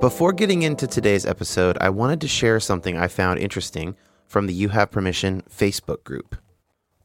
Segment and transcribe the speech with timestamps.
[0.00, 3.96] Before getting into today's episode, I wanted to share something I found interesting
[4.28, 6.36] from the You Have Permission Facebook group.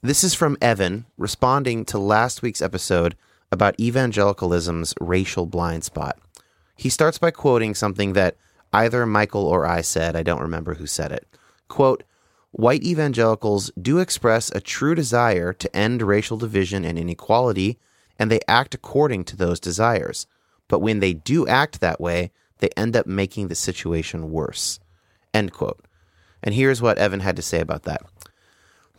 [0.04, 3.16] This is from Evan responding to last week's episode
[3.52, 6.20] about evangelicalism's racial blind spot.
[6.76, 8.38] He starts by quoting something that
[8.72, 11.25] either Michael or I said, I don't remember who said it.
[11.68, 12.04] Quote,
[12.52, 17.80] White evangelicals do express a true desire to end racial division and inequality,
[18.20, 20.28] and they act according to those desires.
[20.68, 22.31] But when they do act that way,
[22.63, 24.79] they end up making the situation worse.
[25.34, 25.84] End quote.
[26.41, 28.01] And here's what Evan had to say about that.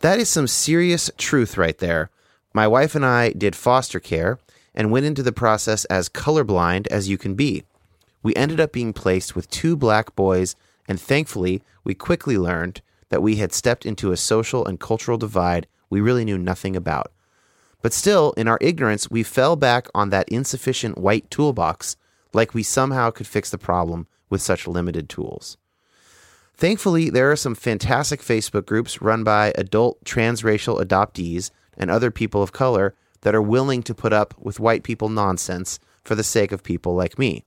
[0.01, 2.11] That is some serious truth right there.
[2.53, 4.37] My wife and I did foster care
[4.75, 7.63] and went into the process as colorblind as you can be.
[8.21, 10.55] We ended up being placed with two black boys,
[10.87, 15.65] and thankfully, we quickly learned that we had stepped into a social and cultural divide
[15.89, 17.11] we really knew nothing about.
[17.81, 21.97] But still, in our ignorance, we fell back on that insufficient white toolbox
[22.35, 25.57] like we somehow could fix the problem with such limited tools.
[26.53, 32.41] Thankfully, there are some fantastic Facebook groups run by adult transracial adoptees and other people
[32.41, 36.51] of color that are willing to put up with white people nonsense for the sake
[36.51, 37.45] of people like me.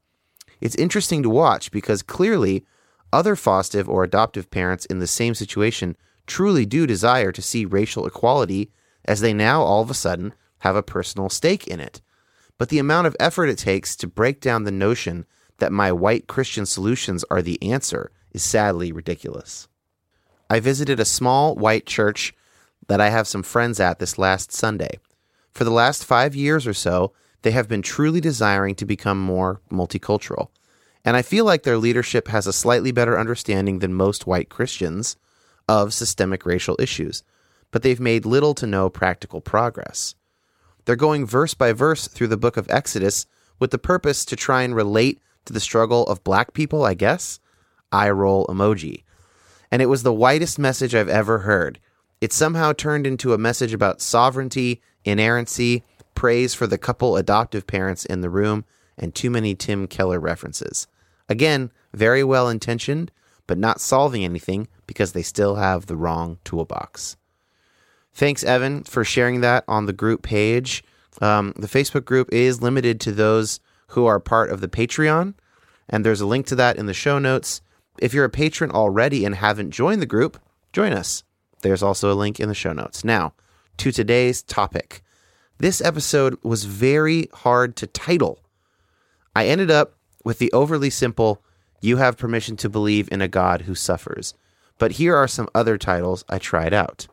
[0.61, 2.67] It's interesting to watch because clearly
[3.13, 5.97] other foster or adoptive parents in the same situation
[6.27, 8.71] truly do desire to see racial equality
[9.05, 12.03] as they now all of a sudden have a personal stake in it
[12.59, 15.25] but the amount of effort it takes to break down the notion
[15.59, 19.69] that my white Christian solutions are the answer is sadly ridiculous.
[20.51, 22.35] I visited a small white church
[22.89, 24.99] that I have some friends at this last Sunday.
[25.53, 29.61] For the last five years or so, they have been truly desiring to become more
[29.71, 30.49] multicultural.
[31.05, 35.17] And I feel like their leadership has a slightly better understanding than most white Christians
[35.69, 37.23] of systemic racial issues,
[37.71, 40.15] but they've made little to no practical progress.
[40.89, 43.27] They're going verse by verse through the book of Exodus
[43.59, 47.41] with the purpose to try and relate to the struggle of black people, I guess.
[47.93, 49.03] Eye roll emoji.
[49.71, 51.79] And it was the whitest message I've ever heard.
[52.23, 58.07] It somehow turned into a message about sovereignty, inerrancy, praise for the couple adoptive parents
[58.07, 58.65] in the room,
[58.97, 60.87] and too many Tim Keller references.
[61.29, 63.11] Again, very well intentioned,
[63.47, 67.19] but not solving anything because they still have the wrong toolbox.
[68.19, 70.83] Thanks, Evan, for sharing that on the group page.
[71.23, 73.61] Um, the Facebook group is limited to those
[73.91, 75.35] who are part of the Patreon,
[75.89, 77.61] and there's a link to that in the show notes.
[78.01, 80.37] If you're a patron already and haven't joined the group,
[80.73, 81.23] join us.
[81.63, 83.05] There's also a link in the show notes.
[83.05, 83.35] Now,
[83.77, 85.05] to today's topic.
[85.59, 88.41] This episode was very hard to title.
[89.37, 89.95] I ended up
[90.25, 91.41] with the overly simple,
[91.81, 94.35] You have permission to believe in a God who suffers.
[94.77, 97.07] But here are some other titles I tried out.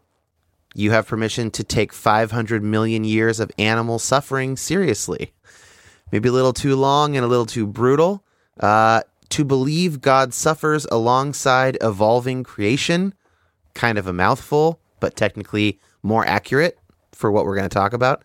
[0.78, 5.34] You have permission to take 500 million years of animal suffering seriously.
[6.12, 8.24] Maybe a little too long and a little too brutal.
[8.60, 13.14] Uh, to believe God suffers alongside evolving creation,
[13.74, 16.78] kind of a mouthful, but technically more accurate
[17.12, 18.24] for what we're going to talk about.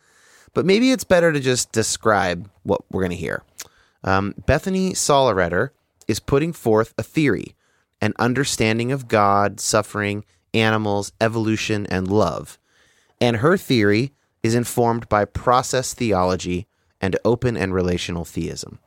[0.52, 3.42] But maybe it's better to just describe what we're going to hear.
[4.02, 5.70] Um, Bethany Sollereder
[6.08, 7.54] is putting forth a theory,
[8.00, 10.24] an understanding of God, suffering,
[10.54, 12.58] animals, evolution, and love.
[13.20, 14.12] And her theory
[14.42, 16.66] is informed by process theology
[17.00, 18.78] and open and relational theism.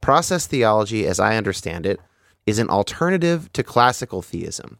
[0.00, 2.00] Process theology, as I understand it,
[2.46, 4.78] is an alternative to classical theism,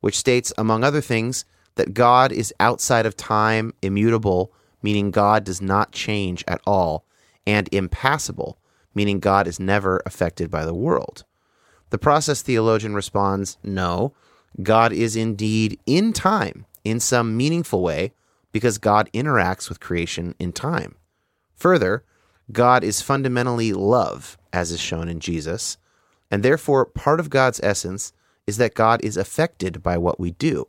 [0.00, 1.44] which states, among other things,
[1.76, 4.52] that God is outside of time, immutable,
[4.82, 7.04] meaning God does not change at all,
[7.46, 8.58] and impassible,
[8.94, 11.24] meaning God is never affected by the world.
[11.90, 14.12] The process theologian responds, No,
[14.62, 18.12] God is indeed in time in some meaningful way
[18.52, 20.94] because God interacts with creation in time.
[21.56, 22.04] Further,
[22.52, 25.78] God is fundamentally love, as is shown in Jesus,
[26.30, 28.12] and therefore part of God's essence
[28.46, 30.68] is that God is affected by what we do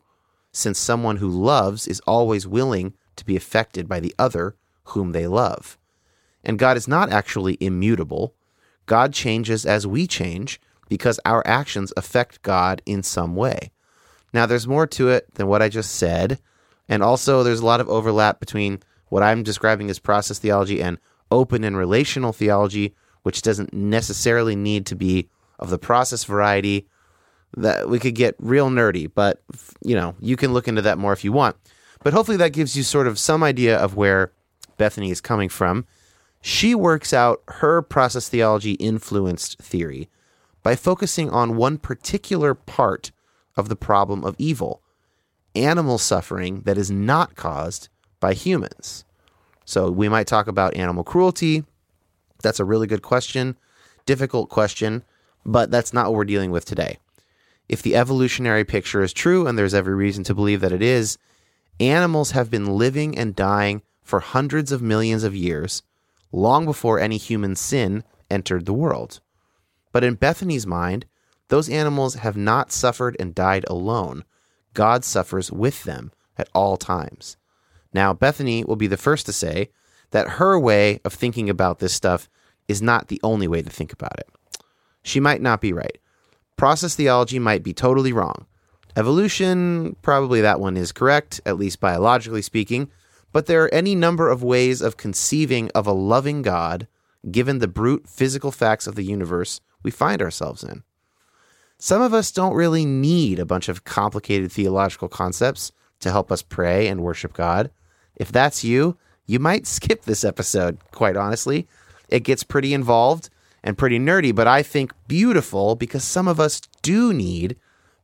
[0.55, 4.55] since someone who loves is always willing to be affected by the other
[4.85, 5.77] whom they love.
[6.45, 8.33] And God is not actually immutable.
[8.85, 13.71] God changes as we change because our actions affect God in some way.
[14.35, 16.39] Now, there's more to it than what I just said.
[16.89, 20.97] And also, there's a lot of overlap between what I'm describing as process theology and
[21.31, 22.93] open and relational theology,
[23.23, 26.85] which doesn't necessarily need to be of the process variety
[27.55, 29.41] that we could get real nerdy, but
[29.81, 31.55] you know, you can look into that more if you want.
[32.03, 34.33] But hopefully that gives you sort of some idea of where
[34.75, 35.85] Bethany is coming from.
[36.41, 40.09] She works out her process theology influenced theory
[40.61, 43.11] by focusing on one particular part
[43.57, 44.81] of the problem of evil
[45.55, 47.87] animal suffering that is not caused
[48.19, 49.05] by humans.
[49.63, 51.63] So we might talk about animal cruelty.
[52.43, 53.57] That's a really good question,
[54.05, 55.03] difficult question,
[55.45, 56.97] but that's not what we're dealing with today
[57.67, 61.17] if the evolutionary picture is true, and there's every reason to believe that it is,
[61.79, 65.81] animals have been living and dying for hundreds of millions of years,
[66.31, 69.19] long before any human sin entered the world.
[69.91, 71.05] But in Bethany's mind,
[71.47, 74.23] those animals have not suffered and died alone.
[74.73, 77.37] God suffers with them at all times.
[77.93, 79.69] Now, Bethany will be the first to say
[80.11, 82.29] that her way of thinking about this stuff
[82.67, 84.29] is not the only way to think about it.
[85.03, 85.97] She might not be right.
[86.57, 88.47] Process theology might be totally wrong.
[88.97, 92.89] Evolution, probably that one is correct, at least biologically speaking,
[93.33, 96.87] but there are any number of ways of conceiving of a loving God
[97.29, 100.83] given the brute physical facts of the universe we find ourselves in.
[101.77, 106.41] Some of us don't really need a bunch of complicated theological concepts to help us
[106.41, 107.69] pray and worship God.
[108.15, 111.67] If that's you, you might skip this episode, quite honestly.
[112.09, 113.29] It gets pretty involved
[113.63, 117.57] and pretty nerdy, but I think beautiful because some of us do need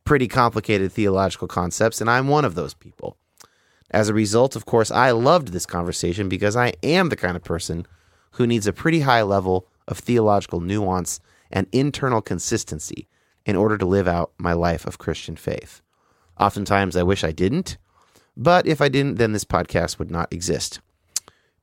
[0.03, 3.15] pretty complicated theological concepts, and I'm one of those people.
[3.91, 7.43] As a result, of course, I loved this conversation because I am the kind of
[7.43, 7.85] person
[8.31, 11.19] who needs a pretty high level of theological nuance
[11.51, 13.07] and internal consistency
[13.45, 15.81] in order to live out my life of Christian faith.
[16.39, 17.77] Oftentimes, I wish I didn't,
[18.37, 20.79] but if I didn't, then this podcast would not exist.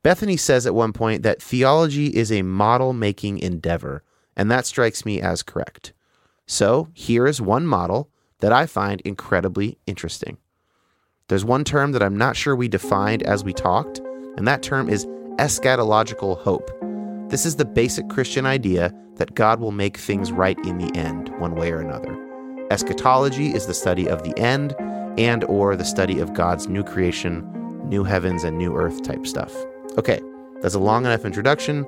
[0.02, 4.02] Bethany says at one point that theology is a model making endeavor,
[4.36, 5.92] and that strikes me as correct.
[6.46, 8.08] So here is one model
[8.38, 10.38] that I find incredibly interesting.
[11.28, 13.98] There's one term that I'm not sure we defined as we talked,
[14.36, 15.06] and that term is
[15.36, 16.70] eschatological hope.
[17.28, 21.28] This is the basic Christian idea that God will make things right in the end,
[21.38, 22.16] one way or another.
[22.70, 24.74] Eschatology is the study of the end
[25.18, 27.46] and or the study of God's new creation,
[27.88, 29.54] new heavens and new earth type stuff.
[29.96, 30.20] Okay,
[30.62, 31.86] that's a long enough introduction.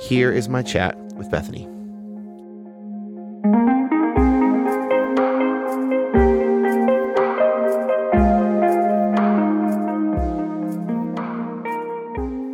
[0.00, 1.68] Here is my chat with Bethany.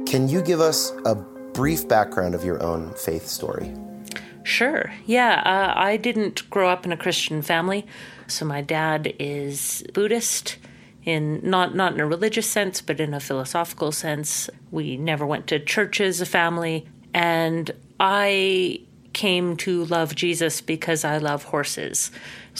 [0.06, 3.74] Can you give us a brief background of your own faith story?
[4.48, 4.90] Sure.
[5.04, 7.86] Yeah, uh, I didn't grow up in a Christian family.
[8.28, 10.56] So my dad is Buddhist
[11.04, 14.48] in not not in a religious sense, but in a philosophical sense.
[14.70, 18.80] We never went to church as a family, and I
[19.12, 22.10] came to love Jesus because I love horses.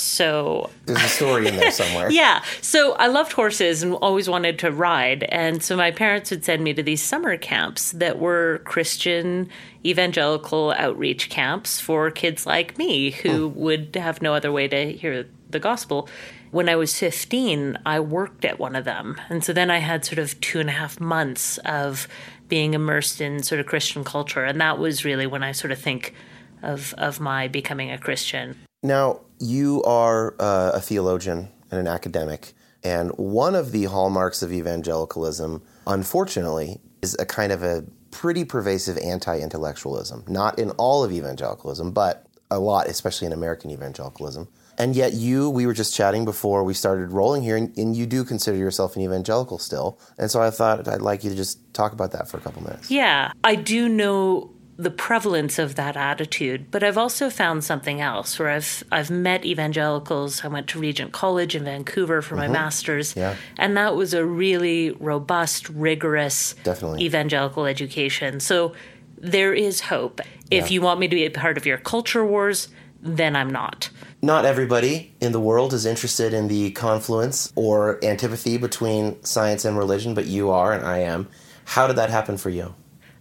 [0.00, 2.10] So there's a story in there somewhere.
[2.10, 2.42] yeah.
[2.60, 5.24] So I loved horses and always wanted to ride.
[5.24, 9.48] And so my parents would send me to these summer camps that were Christian
[9.84, 13.58] evangelical outreach camps for kids like me who hmm.
[13.58, 16.08] would have no other way to hear the gospel.
[16.50, 19.20] When I was 15, I worked at one of them.
[19.28, 22.08] And so then I had sort of two and a half months of
[22.48, 24.44] being immersed in sort of Christian culture.
[24.44, 26.14] And that was really when I sort of think
[26.62, 28.56] of, of my becoming a Christian.
[28.82, 32.54] Now, you are uh, a theologian and an academic.
[32.84, 38.96] And one of the hallmarks of evangelicalism, unfortunately, is a kind of a pretty pervasive
[38.98, 40.24] anti intellectualism.
[40.28, 44.48] Not in all of evangelicalism, but a lot, especially in American evangelicalism.
[44.78, 48.06] And yet, you, we were just chatting before we started rolling here, and, and, you
[48.06, 49.98] do consider yourself an evangelical still.
[50.18, 52.62] And so I thought I'd like you to just talk about that for a couple
[52.62, 52.88] minutes.
[52.88, 58.38] Yeah, I do know the prevalence of that attitude, but I've also found something else
[58.38, 60.44] where I've I've met evangelicals.
[60.44, 62.46] I went to Regent College in Vancouver for mm-hmm.
[62.46, 63.34] my master's, yeah.
[63.58, 67.04] and that was a really robust, rigorous, Definitely.
[67.04, 68.38] evangelical education.
[68.38, 68.72] So
[69.16, 70.20] there is hope.
[70.48, 70.74] If yeah.
[70.74, 72.68] you want me to be a part of your culture wars,
[73.02, 73.90] then I'm not.
[74.22, 79.76] Not everybody in the world is interested in the confluence or antipathy between science and
[79.76, 81.28] religion, but you are, and I am.
[81.64, 82.74] How did that happen for you?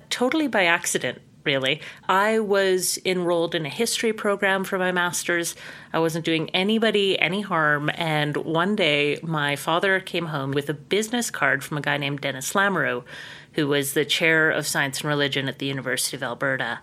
[0.10, 1.80] Totally by accident really.
[2.08, 5.56] I was enrolled in a history program for my master's.
[5.94, 7.90] I wasn't doing anybody any harm.
[7.96, 12.20] And one day, my father came home with a business card from a guy named
[12.20, 13.06] Dennis Lamoureux,
[13.54, 16.80] who was the chair of science and religion at the University of Alberta.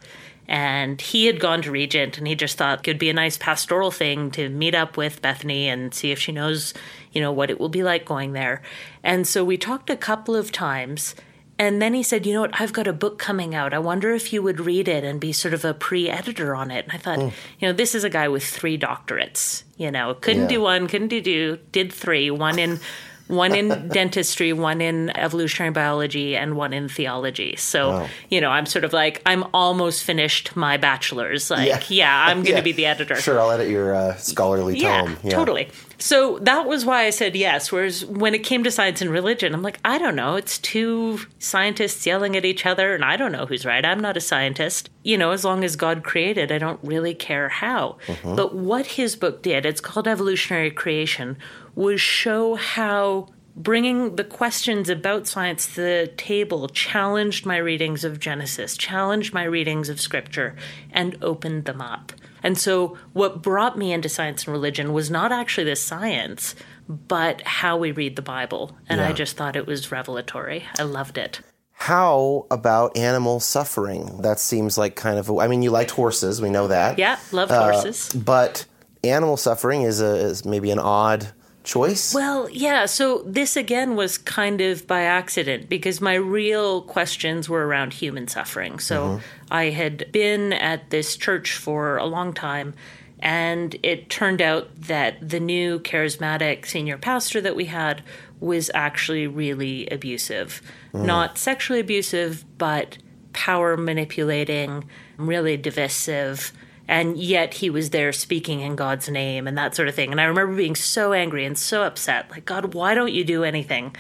[0.48, 3.38] And he had gone to Regent and he just thought it would be a nice
[3.38, 6.74] pastoral thing to meet up with Bethany and see if she knows,
[7.12, 8.62] you know, what it will be like going there.
[9.02, 11.14] And so we talked a couple of times.
[11.58, 12.60] And then he said, You know what?
[12.60, 13.72] I've got a book coming out.
[13.72, 16.70] I wonder if you would read it and be sort of a pre editor on
[16.70, 16.84] it.
[16.84, 17.32] And I thought, mm.
[17.60, 19.62] you know, this is a guy with three doctorates.
[19.76, 20.48] You know, couldn't yeah.
[20.48, 22.80] do one, couldn't do two, did three, one in
[23.26, 27.56] one in dentistry, one in evolutionary biology, and one in theology.
[27.56, 28.08] So, wow.
[28.28, 31.50] you know, I'm sort of like, I'm almost finished my bachelor's.
[31.50, 32.60] Like, yeah, yeah I'm going to yeah.
[32.60, 33.16] be the editor.
[33.16, 35.16] Sure, I'll edit your uh, scholarly tome.
[35.22, 35.68] Yeah, totally.
[35.98, 37.72] So that was why I said yes.
[37.72, 40.34] Whereas when it came to science and religion, I'm like, I don't know.
[40.36, 43.84] It's two scientists yelling at each other, and I don't know who's right.
[43.84, 44.90] I'm not a scientist.
[45.02, 47.96] You know, as long as God created, I don't really care how.
[48.06, 48.36] Mm-hmm.
[48.36, 51.38] But what his book did, it's called Evolutionary Creation,
[51.74, 58.18] was show how bringing the questions about science to the table challenged my readings of
[58.18, 60.56] Genesis, challenged my readings of scripture,
[60.90, 62.12] and opened them up.
[62.42, 66.54] And so, what brought me into science and religion was not actually the science,
[66.88, 68.76] but how we read the Bible.
[68.88, 69.08] And yeah.
[69.08, 70.64] I just thought it was revelatory.
[70.78, 71.40] I loved it.
[71.72, 74.20] How about animal suffering?
[74.22, 76.98] That seems like kind of, a, I mean, you liked horses, we know that.
[76.98, 78.12] Yeah, loved uh, horses.
[78.12, 78.66] But
[79.02, 81.32] animal suffering is, a, is maybe an odd
[81.64, 82.14] choice?
[82.14, 82.86] Well, yeah.
[82.86, 88.28] So this again was kind of by accident because my real questions were around human
[88.28, 88.78] suffering.
[88.78, 89.24] So mm-hmm.
[89.50, 92.74] I had been at this church for a long time.
[93.20, 98.02] And it turned out that the new charismatic senior pastor that we had
[98.38, 100.60] was actually really abusive.
[100.92, 101.06] Mm.
[101.06, 102.98] Not sexually abusive, but
[103.32, 104.84] power manipulating,
[105.16, 106.52] really divisive
[106.88, 110.10] and yet he was there speaking in God's name and that sort of thing.
[110.10, 113.44] And I remember being so angry and so upset like, God, why don't you do
[113.44, 113.94] anything?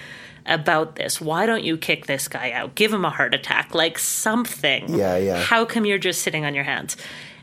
[0.46, 2.74] About this, why don't you kick this guy out?
[2.74, 4.94] Give him a heart attack, like something.
[4.94, 5.42] Yeah, yeah.
[5.42, 6.98] How come you're just sitting on your hands?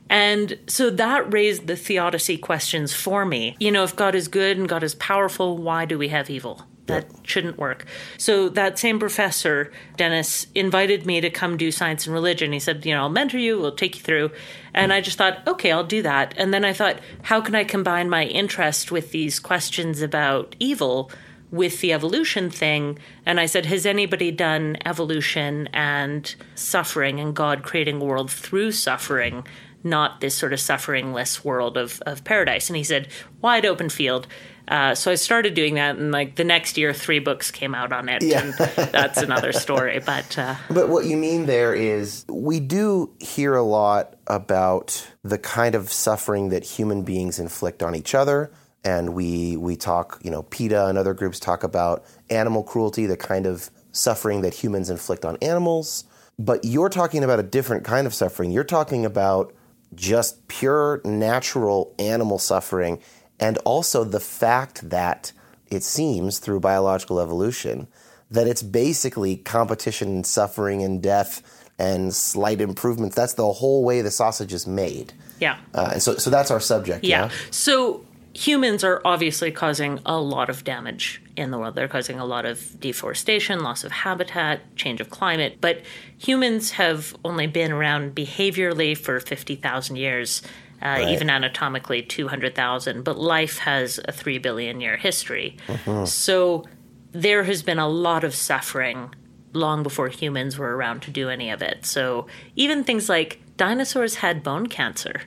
[0.07, 3.55] And so that raised the theodicy questions for me.
[3.60, 6.67] You know, if God is good and God is powerful, why do we have evil?
[6.88, 7.25] That yep.
[7.27, 7.85] shouldn't work.
[8.17, 12.51] So that same professor, Dennis, invited me to come do science and religion.
[12.51, 14.31] He said, you know, I'll mentor you, we'll take you through.
[14.73, 16.33] And I just thought, okay, I'll do that.
[16.38, 21.11] And then I thought, how can I combine my interest with these questions about evil
[21.51, 22.97] with the evolution thing?
[23.25, 28.71] And I said, has anybody done evolution and suffering and God creating a world through
[28.71, 29.45] suffering?
[29.83, 32.69] Not this sort of sufferingless world of, of paradise.
[32.69, 33.07] And he said,
[33.41, 34.27] wide open field.
[34.72, 37.92] Uh, so I started doing that, and like the next year, three books came out
[37.92, 38.24] on it.
[38.24, 38.40] Yeah.
[38.40, 38.54] and
[38.94, 40.00] that's another story.
[40.00, 45.38] But uh, but what you mean there is we do hear a lot about the
[45.38, 48.50] kind of suffering that human beings inflict on each other.
[48.86, 53.18] And we we talk, you know, PETA and other groups talk about animal cruelty, the
[53.18, 56.06] kind of suffering that humans inflict on animals.
[56.40, 58.51] But you're talking about a different kind of suffering.
[58.51, 59.54] You're talking about
[59.94, 63.00] just pure natural animal suffering
[63.41, 65.33] and also the fact that
[65.69, 67.88] it seems through biological evolution
[68.29, 73.15] that it's basically competition and suffering and death and slight improvements.
[73.15, 75.13] That's the whole way the sausage is made.
[75.39, 75.57] Yeah.
[75.74, 77.03] Uh, and so, so that's our subject.
[77.03, 77.25] Yeah.
[77.25, 77.31] Yeah.
[77.50, 81.75] So humans are obviously causing a lot of damage in the world.
[81.75, 85.57] They're causing a lot of deforestation, loss of habitat, change of climate.
[85.60, 85.81] But
[86.17, 90.41] humans have only been around behaviorally for 50,000 years.
[90.81, 91.09] Uh, Right.
[91.09, 95.57] Even anatomically, 200,000, but life has a 3 billion year history.
[96.05, 96.65] So
[97.11, 99.13] there has been a lot of suffering
[99.53, 101.85] long before humans were around to do any of it.
[101.85, 105.21] So even things like dinosaurs had bone cancer.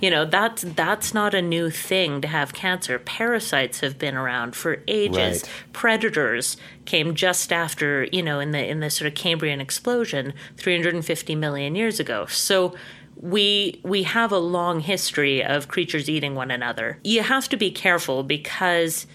[0.00, 3.00] You know, that's that's not a new thing to have cancer.
[3.00, 5.42] Parasites have been around for ages.
[5.42, 5.50] Right.
[5.72, 11.34] Predators came just after, you know, in the in the sort of Cambrian explosion 350
[11.34, 12.26] million years ago.
[12.26, 12.74] So
[13.20, 16.98] we we have a long history of creatures eating one another.
[17.02, 19.06] You have to be careful because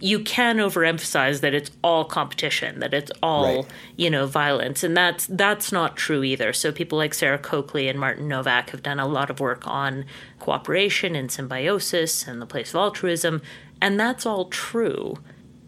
[0.00, 3.66] you can overemphasize that it's all competition, that it's all Right.
[3.96, 6.52] you know violence, and that's that's not true either.
[6.52, 10.04] So people like Sarah Coakley and Martin Nowak have done a lot of work on
[10.38, 13.42] cooperation and symbiosis and the place of altruism,
[13.80, 15.16] and that's all true.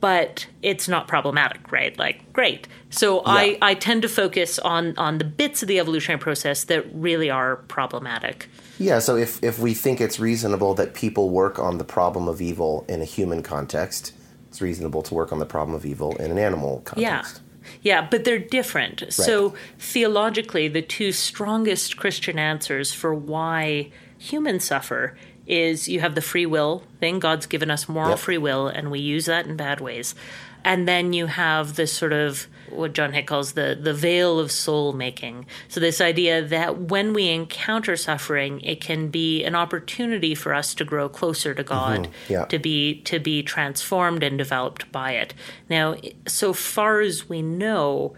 [0.00, 1.99] But it's not problematic, right?
[1.99, 2.66] Like, great.
[2.88, 6.87] So I, I tend to focus on on the bits of the evolutionary process that
[6.95, 8.49] really are problematic.
[8.78, 12.40] Yeah, so if, if we think it's reasonable that people work on the problem of
[12.40, 14.14] evil in a human context,
[14.49, 17.16] it's reasonable to work on the problem of evil in an animal Yeah.
[17.19, 17.42] context.
[17.83, 19.04] Yeah, but they're different.
[19.12, 25.16] So theologically, the two strongest Christian answers for why humans suffer
[25.47, 27.19] is you have the free will thing.
[27.19, 28.19] God's given us moral Yep.
[28.19, 30.15] free will, and we use that in bad ways.
[30.63, 34.53] And then you have this sort of what John Hick calls the the vale of
[34.53, 35.47] soul making.
[35.69, 40.75] So this idea that when we encounter suffering, it can be an opportunity for us
[40.75, 42.33] to grow closer to God, mm-hmm.
[42.33, 42.45] Yeah.
[42.45, 45.33] to be to be transformed and developed by it.
[45.71, 45.97] Now,
[46.29, 48.13] so far as we know,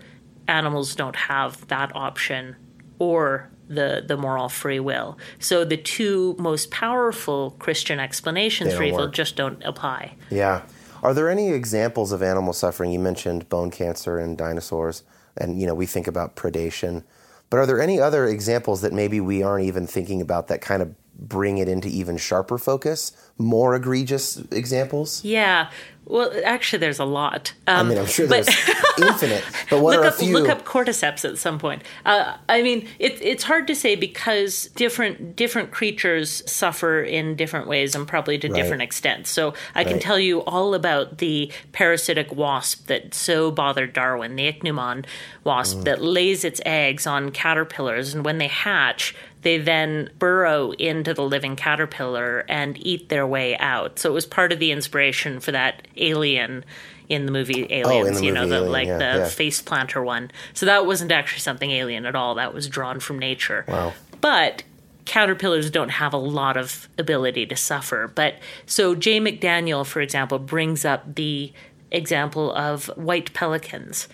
[0.49, 2.57] animals don't have that option
[2.99, 5.19] or the the moral free will.
[5.39, 9.13] So the two most powerful Christian explanations for evil work.
[9.13, 10.15] just don't apply.
[10.31, 10.63] Yeah.
[11.03, 12.93] Are there any examples of animal suffering?
[12.93, 15.03] You mentioned bone cancer and dinosaurs,
[15.37, 17.03] and you know we think about predation.
[17.51, 20.81] But are there any other examples that maybe we aren't even thinking about that kind
[20.81, 20.95] of
[21.29, 25.25] bring it into even sharper focus, more egregious examples?
[25.25, 25.71] Yeah.
[26.05, 27.55] Well, actually, there's a lot.
[27.69, 29.45] Um, I mean, I'm sure but- there's infinite.
[29.71, 30.33] But what look are up a few?
[30.37, 31.83] look up cordyceps at some point.
[32.05, 37.69] Uh, I mean, it, it's hard to say because different different creatures suffer in different
[37.69, 38.57] ways and probably to Right.
[38.61, 39.31] different extents.
[39.31, 44.53] So I can tell you all about the parasitic wasp that so bothered Darwin, the
[44.53, 45.05] ichneumon
[45.45, 45.85] wasp Mm.
[45.85, 49.15] that lays its eggs on caterpillars, and when they hatch.
[49.43, 53.99] They then burrow into the living caterpillar and eat their way out.
[53.99, 56.65] So it was part of the inspiration for that alien
[57.09, 58.21] in the movie Aliens.
[58.21, 59.29] the you know, the Alien, like yeah, the yeah.
[59.29, 60.31] face planter one.
[60.55, 62.37] So that wasn't actually something alien at all.
[62.37, 63.65] That was drawn from nature.
[63.69, 63.93] Wow.
[64.21, 64.63] But
[65.05, 68.11] caterpillars don't have a lot of ability to suffer.
[68.15, 71.53] But so Jay McDaniel, for example, brings up the
[71.91, 74.09] example of white pelicans.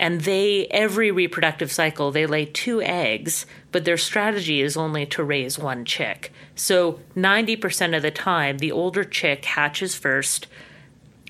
[0.00, 5.22] And they, every reproductive cycle, they lay two eggs, but their strategy is only to
[5.22, 6.32] raise one chick.
[6.54, 10.46] So 90% of the time, the older chick hatches first,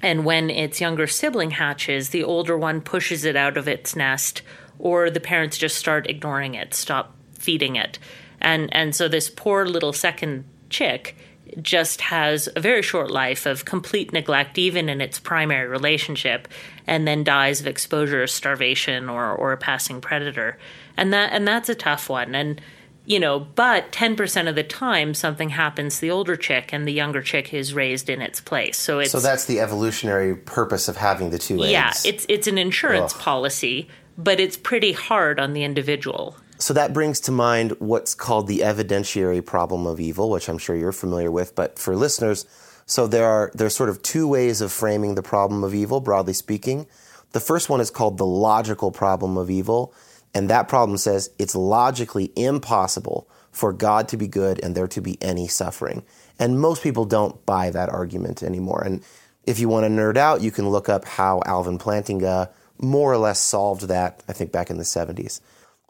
[0.04, 4.42] and when its younger sibling hatches, the older one pushes it out of its nest,
[4.78, 7.98] or the parents just start ignoring it, stop feeding it.
[8.40, 11.16] And and so this poor little second chick
[11.60, 16.48] just has a very short life of complete neglect even in its primary relationship
[16.86, 20.58] and then dies of exposure starvation or or a passing predator.
[20.96, 22.34] And that and that's a tough one.
[22.34, 22.60] And
[23.06, 26.92] you know, but 10% of the time something happens to the older chick and the
[26.92, 28.76] younger chick is raised in its place.
[28.76, 31.72] So it's so that's the evolutionary purpose of having the two eggs.
[31.72, 33.20] yeah, it's it's an insurance Ugh.
[33.20, 36.36] policy, but it's pretty hard on the individual.
[36.60, 40.76] So that brings to mind what's called the evidentiary problem of evil, which I'm sure
[40.76, 41.54] you're familiar with.
[41.54, 42.44] But for listeners,
[42.84, 46.34] so there are there's sort of two ways of framing the problem of evil, broadly
[46.34, 46.86] speaking.
[47.32, 49.94] The first one is called the logical problem of evil,
[50.34, 55.00] and that problem says it's logically impossible for God to be good and there to
[55.00, 56.04] be any suffering.
[56.38, 58.82] And most people don't buy that argument anymore.
[58.84, 59.02] And
[59.44, 63.18] if you want to nerd out, you can look up how Alvin Plantinga more or
[63.18, 65.40] less solved that, I think back in the 70s.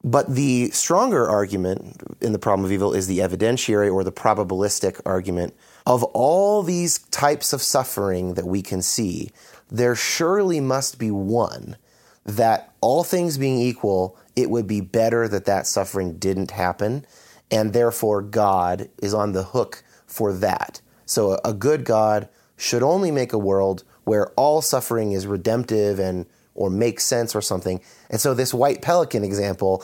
[0.03, 5.01] But the stronger argument in the problem of evil is the evidentiary or the probabilistic
[5.05, 5.55] argument.
[5.87, 9.31] Of all these types of suffering that we can see,
[9.71, 11.77] there surely must be one
[12.25, 17.05] that, all things being equal, it would be better that that suffering didn't happen,
[17.51, 20.81] and therefore God is on the hook for that.
[21.07, 26.27] So a, good God should only make a world where all suffering is redemptive and
[26.61, 27.81] or make sense or something.
[28.11, 29.83] And so this white pelican example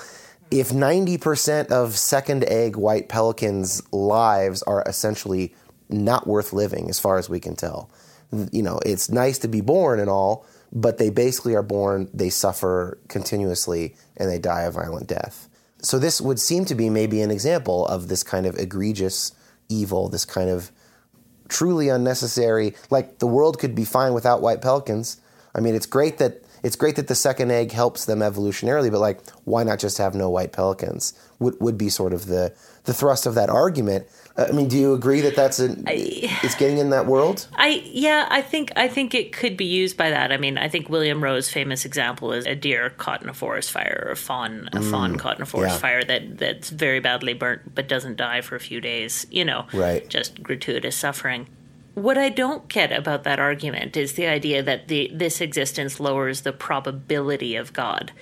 [0.50, 5.52] if 90% of second egg white pelicans' lives are essentially
[5.88, 7.90] not worth living, as far as we can tell,
[8.52, 12.30] you know, it's nice to be born and all, but they basically are born, they
[12.30, 15.48] suffer continuously, and they die a violent death.
[15.82, 19.32] So, this would seem to be maybe an example of this kind of egregious
[19.68, 20.70] evil, this kind of
[21.48, 22.74] truly unnecessary.
[22.90, 25.20] Like the world could be fine without white pelicans.
[25.54, 28.98] I mean, it's great that it's great that the second egg helps them evolutionarily, but
[28.98, 31.12] like, why not just have no white pelicans?
[31.38, 32.52] Would would be sort of the
[32.86, 34.08] the thrust of that argument.
[34.36, 37.46] I mean, do you agree that that's a, it's getting in that world?
[37.54, 40.32] I yeah, I think I think it could be used by that.
[40.32, 43.70] I mean, I think William Rowe's famous example is a deer caught in a forest
[43.70, 45.78] fire, or a fawn a mm, fawn caught in a forest yeah.
[45.78, 49.24] fire that that's very badly burnt but doesn't die for a few days.
[49.30, 50.08] You know, right?
[50.08, 51.46] Just gratuitous suffering.
[51.96, 56.42] What I don't get about that argument is the idea that the this existence lowers
[56.42, 58.12] the probability of God.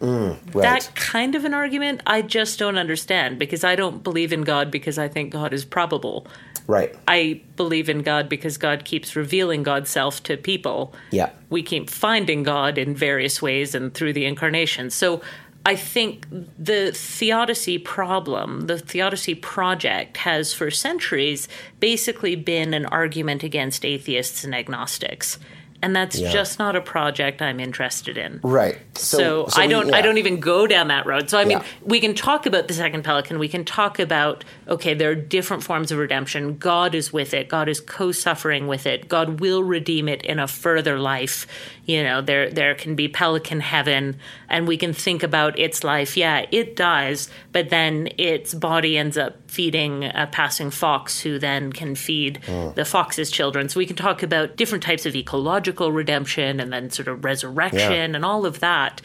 [0.00, 0.62] Mm, right.
[0.62, 4.70] That kind of an argument I just don't understand because I don't believe in God
[4.70, 6.28] because I think God is probable.
[6.68, 6.94] Right.
[7.08, 10.94] I believe in God because God keeps revealing God's self to people.
[11.10, 11.30] Yeah.
[11.50, 14.90] We keep finding God in various ways and through the incarnation.
[14.90, 15.22] So
[15.66, 21.48] I think the theodicy problem, the theodicy project, has for centuries
[21.80, 25.38] basically been an argument against atheists and agnostics
[25.84, 26.30] and that's yeah.
[26.30, 28.40] just not a project I'm interested in.
[28.42, 28.78] Right.
[28.94, 29.98] So, so, so I don't we, yeah.
[29.98, 31.28] I don't even go down that road.
[31.28, 31.66] So I mean, yeah.
[31.82, 33.38] we can talk about the second pelican.
[33.38, 36.56] We can talk about okay, there are different forms of redemption.
[36.56, 37.50] God is with it.
[37.50, 39.10] God is co-suffering with it.
[39.10, 41.46] God will redeem it in a further life.
[41.86, 44.16] You know, there there can be pelican heaven,
[44.48, 46.16] and we can think about its life.
[46.16, 51.72] Yeah, it dies, but then its body ends up feeding a passing fox, who then
[51.72, 52.74] can feed mm.
[52.74, 53.68] the fox's children.
[53.68, 57.92] So we can talk about different types of ecological redemption, and then sort of resurrection,
[57.92, 58.16] yeah.
[58.16, 59.02] and all of that.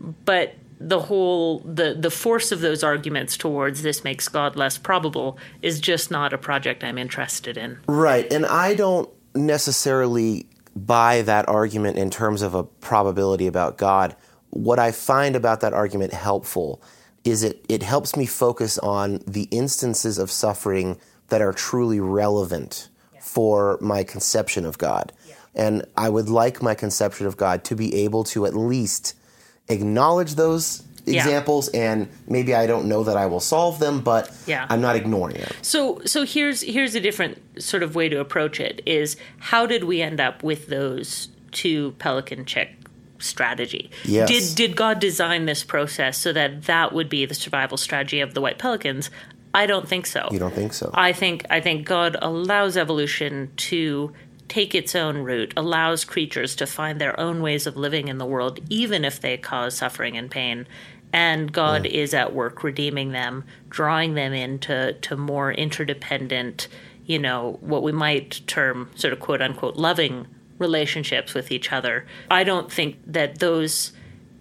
[0.00, 5.38] But the whole the the force of those arguments towards this makes God less probable
[5.62, 7.78] is just not a project I'm interested in.
[7.86, 14.16] Right, and I don't necessarily buy that argument in terms of a probability about God.
[14.50, 16.82] What I find about that argument helpful
[17.24, 22.88] is it, it helps me focus on the instances of suffering that are truly relevant
[23.12, 23.20] yeah.
[23.20, 25.12] for my conception of God.
[25.26, 25.34] Yeah.
[25.54, 29.14] And I would like my conception of God to be able to at least
[29.68, 31.92] acknowledge those examples yeah.
[31.92, 34.66] and maybe I don't know that I will solve them, but yeah.
[34.68, 35.54] I'm not ignoring it.
[35.62, 39.84] So so here's here's a different sort of way to approach it is how did
[39.84, 42.70] we end up with those two pelican chick
[43.18, 43.90] strategy?
[44.04, 44.28] Yes.
[44.28, 48.34] Did did God design this process so that that would be the survival strategy of
[48.34, 49.10] the white pelicans?
[49.54, 50.28] I don't think so.
[50.32, 50.90] You don't think so?
[50.92, 54.12] I think I think God allows evolution to
[54.48, 58.26] take its own route, allows creatures to find their own ways of living in the
[58.26, 60.66] world, even if they cause suffering and pain
[61.14, 66.66] and God is at work redeeming them, drawing them into to more interdependent,
[67.06, 70.26] you know, what we might term sort of quote unquote loving
[70.58, 72.04] relationships with each other.
[72.32, 73.92] I don't think that those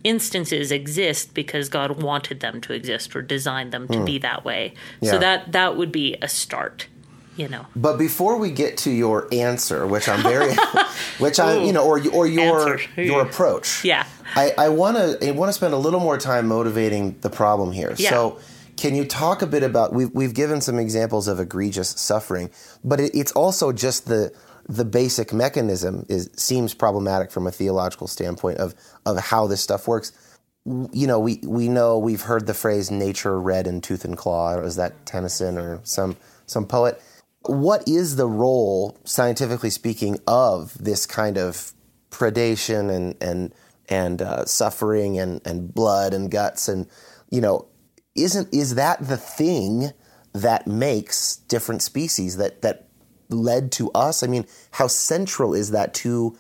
[0.03, 4.05] instances exist because God wanted them to exist or designed them to mm.
[4.05, 4.73] be that way.
[4.99, 5.12] Yeah.
[5.12, 6.88] So that that would be a start
[7.35, 7.65] you know.
[7.75, 10.53] But before we get to your answer, which I'm very,
[11.19, 14.05] which I, you know, or or your your approach, yeah,
[14.57, 17.93] I want to I want to spend a little more time motivating the problem here.
[17.97, 18.09] Yeah.
[18.09, 18.39] So.
[18.75, 22.49] Can you talk a bit about we've we've given some examples of egregious suffering,
[22.83, 24.33] but it, it's also just the
[24.67, 28.73] the basic mechanism is seems problematic from a theological standpoint of
[29.05, 30.11] of how this stuff works.
[30.65, 34.57] You know, we we know we've heard the phrase "nature red in tooth and claw."
[34.59, 37.01] Is that Tennyson or some some poet?
[37.45, 41.73] What is the role, scientifically speaking, of this kind of
[42.10, 43.53] predation and and
[43.89, 46.88] and uh, suffering and and blood and guts and
[47.29, 47.67] you know
[48.15, 49.91] isn't is that the thing
[50.34, 52.88] that makes different species that that
[53.29, 54.23] led to us?
[54.23, 56.38] I mean, how central is that to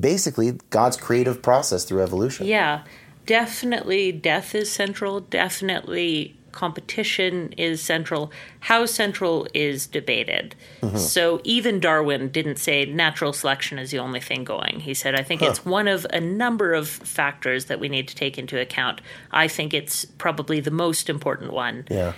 [0.00, 2.46] basically God's creative process through evolution?
[2.46, 2.84] Yeah,
[3.26, 4.12] definitely.
[4.12, 5.20] Death is central.
[5.20, 8.30] Definitely competition is central.
[8.60, 10.54] How central is debated.
[10.82, 10.96] Mm-hmm.
[10.96, 14.80] So even Darwin didn't say natural selection is the only thing going.
[14.80, 15.48] He said, I think huh.
[15.48, 19.00] it's one of a number of factors that we need to take into account.
[19.30, 21.86] I think it's probably the most important one.
[21.90, 22.12] Yeah.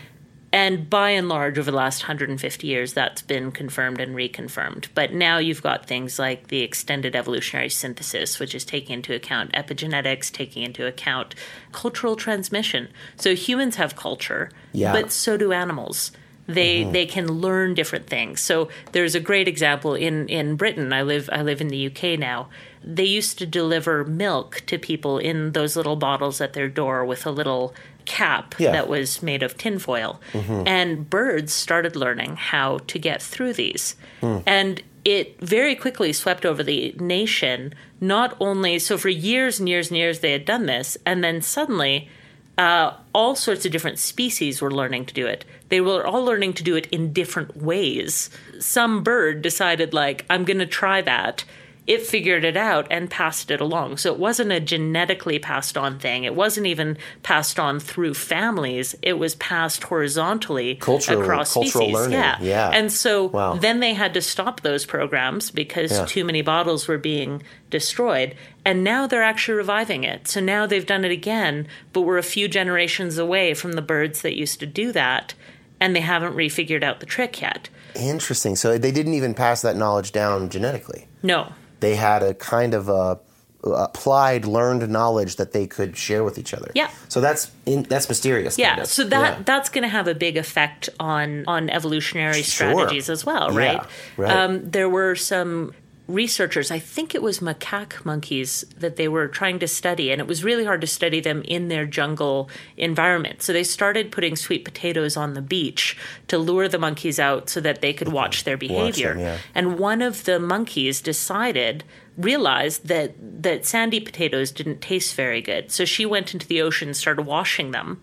[0.55, 4.87] And by and large, over the last 150 years, that's been confirmed and reconfirmed.
[4.95, 9.51] But now you've got things like the extended evolutionary synthesis, which is taking into account
[9.51, 11.35] epigenetics, taking into account
[11.73, 12.87] cultural transmission.
[13.17, 14.93] So humans have culture, yeah.
[14.93, 16.13] but so do animals.
[16.47, 16.93] They mm-hmm.
[16.93, 18.41] they can learn different things.
[18.41, 20.93] So there's a great example in in Britain.
[20.93, 22.49] I live I live in the UK now.
[22.85, 27.27] They used to deliver milk to people in those little bottles at their door with
[27.27, 28.73] a little cap Yeah.
[28.73, 30.21] that was made of tinfoil.
[30.67, 33.97] And birds started learning how to get through these.
[34.23, 37.75] And it very quickly swept over the nation.
[38.01, 41.43] Not only, so for years and years and years they had done this, and then
[41.43, 42.09] suddenly
[42.57, 45.45] uh, all sorts of different species were learning to do it.
[45.71, 48.31] They were all learning to do it in different ways.
[48.61, 51.45] Some bird decided, like, I'm going to try that.
[51.87, 53.99] It figured it out and passed it along.
[53.99, 56.25] So it wasn't a genetically passed on thing.
[56.25, 58.95] It wasn't even passed on through families.
[59.03, 61.95] It was passed horizontally Cultural- across cultural species.
[61.95, 62.13] learning.
[62.19, 62.39] Yeah.
[62.41, 62.71] Yeah.
[62.73, 63.55] And so Wow.
[63.57, 66.07] then they had to stop those programs because Yeah.
[66.07, 68.35] too many bottles were being destroyed.
[68.65, 70.27] And now they're actually reviving it.
[70.27, 74.23] So now they've done it again, but we're a few generations away from the birds
[74.23, 75.35] that used to do that,
[75.81, 77.69] and they haven't refigured out the trick yet.
[77.95, 78.57] Interesting.
[78.57, 81.09] So they didn't even pass that knowledge down genetically.
[81.23, 81.53] No.
[81.85, 83.19] They had a kind of a
[83.63, 86.71] applied, learned knowledge that they could share with each other.
[86.75, 86.91] Yeah.
[87.09, 88.59] So that's in, that's mysterious.
[88.59, 88.89] Yeah, kind of.
[88.89, 89.43] so that Yeah.
[89.45, 92.71] that's going to have a big effect on on evolutionary Sure.
[92.73, 93.83] strategies as well, Yeah, right?
[94.19, 94.37] right.
[94.37, 95.73] Um, there were some
[96.07, 100.27] researchers, I think it was macaque monkeys that they were trying to study, and it
[100.27, 103.43] was really hard to study them in their jungle environment.
[103.43, 105.97] So they started putting sweet potatoes on the beach
[106.29, 109.15] to lure the monkeys out so that they could watch their behavior.
[109.15, 109.39] them, yeah.
[109.55, 111.85] And one of the monkeys decided
[112.17, 115.73] realized that that sandy potatoes didn't taste very good.
[115.73, 118.01] So she went into the ocean and started washing them.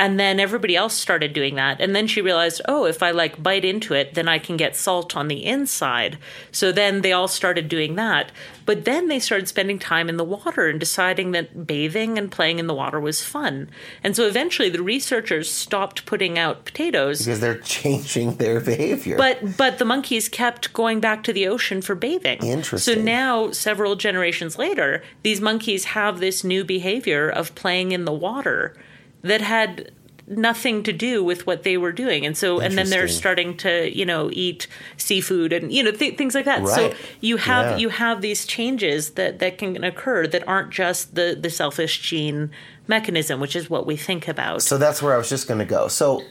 [0.00, 1.78] And then everybody else started doing that.
[1.78, 4.74] And then she realized, oh, if I like bite into it, then I can get
[4.74, 6.16] salt on the inside.
[6.50, 8.32] So then they all started doing that.
[8.64, 12.58] But then they started spending time in the water and deciding that bathing and playing
[12.58, 13.68] in the water was fun.
[14.02, 19.18] And so eventually the researchers stopped putting out potatoes because they're changing their behavior.
[19.18, 22.42] but but the monkeys kept going back to the ocean for bathing.
[22.42, 22.94] Interesting.
[22.94, 28.14] So now, several generations later, these monkeys have this new behavior of playing in the
[28.14, 28.74] water
[29.22, 29.90] that had
[30.26, 32.24] nothing to do with what they were doing.
[32.24, 36.16] And so and then they're starting to you know eat seafood and you know th-
[36.16, 36.66] things like that.
[36.68, 37.76] So you have Yeah.
[37.78, 42.50] you have these changes that that can occur that aren't just the the selfish gene
[42.86, 44.62] mechanism which is what we think about.
[44.62, 45.88] So that's where I was just going to go.
[45.88, 46.22] So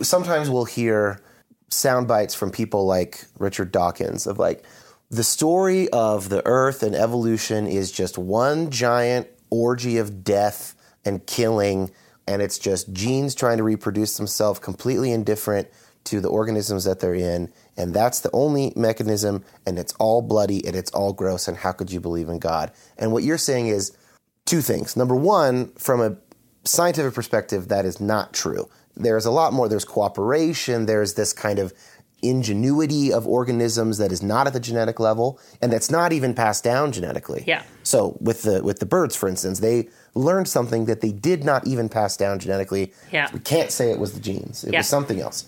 [0.00, 1.20] sometimes we'll hear
[1.68, 4.64] sound bites from people like Richard Dawkins of like
[5.10, 10.74] the story of the earth and evolution is just one giant orgy of death
[11.04, 11.90] and killing
[12.26, 15.68] and it's just genes trying to reproduce themselves completely indifferent
[16.04, 20.66] to the organisms that they're in and that's the only mechanism and it's all bloody
[20.66, 22.72] and it's all gross and how could you believe in God?
[22.98, 23.96] And what you're saying is
[24.44, 24.96] two things.
[24.96, 26.16] Number one, from a
[26.64, 28.68] scientific perspective, that is not true.
[28.94, 29.68] There's a lot more.
[29.68, 30.86] There's cooperation.
[30.86, 31.72] There's this kind of
[32.20, 36.62] ingenuity of organisms that is not at the genetic level, and that's not even passed
[36.62, 37.42] down genetically.
[37.46, 37.62] Yeah.
[37.82, 41.66] So with the with the birds, for instance, they learned something that they did not
[41.66, 42.92] even pass down genetically.
[43.10, 43.28] Yeah.
[43.32, 44.64] We can't say it was the genes.
[44.64, 44.80] It Yeah.
[44.80, 45.44] was something else.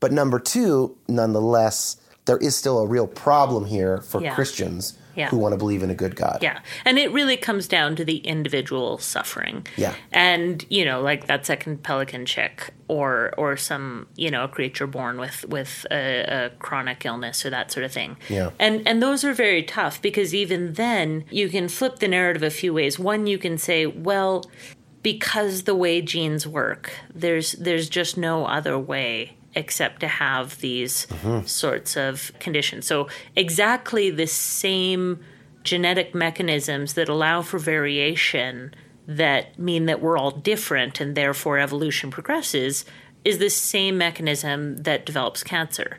[0.00, 1.96] But number two, nonetheless,
[2.26, 4.34] there is still a real problem here for Yeah.
[4.34, 5.28] Christians Yeah.
[5.28, 6.38] who want to believe in a good God.
[6.42, 6.60] Yeah.
[6.84, 9.66] And it really comes down to the individual suffering.
[9.76, 9.94] Yeah.
[10.12, 14.86] And, you know, like that second pelican chick or or some, you know, a creature
[14.86, 18.16] born with with a, a chronic illness or that sort of thing.
[18.28, 18.50] Yeah.
[18.58, 22.50] And and those are very tough because even then you can flip the narrative a
[22.50, 22.98] few ways.
[22.98, 24.44] One you can say, well,
[25.02, 31.06] because the way genes work, there's there's just no other way except to have these
[31.06, 31.46] mm-hmm.
[31.46, 32.86] sorts of conditions.
[32.86, 35.20] So exactly the same
[35.62, 38.74] genetic mechanisms that allow for variation
[39.06, 42.84] that mean that we're all different and therefore evolution progresses
[43.24, 45.98] is the same mechanism that develops cancer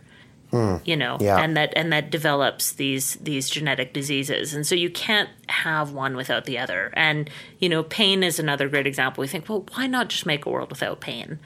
[0.52, 0.78] hmm.
[0.86, 1.38] you know Yeah.
[1.38, 4.54] and that and that develops these these genetic diseases.
[4.54, 6.92] And so you can't have one without the other.
[6.94, 9.22] And you know pain is another great example.
[9.22, 11.40] We think well why not just make a world without pain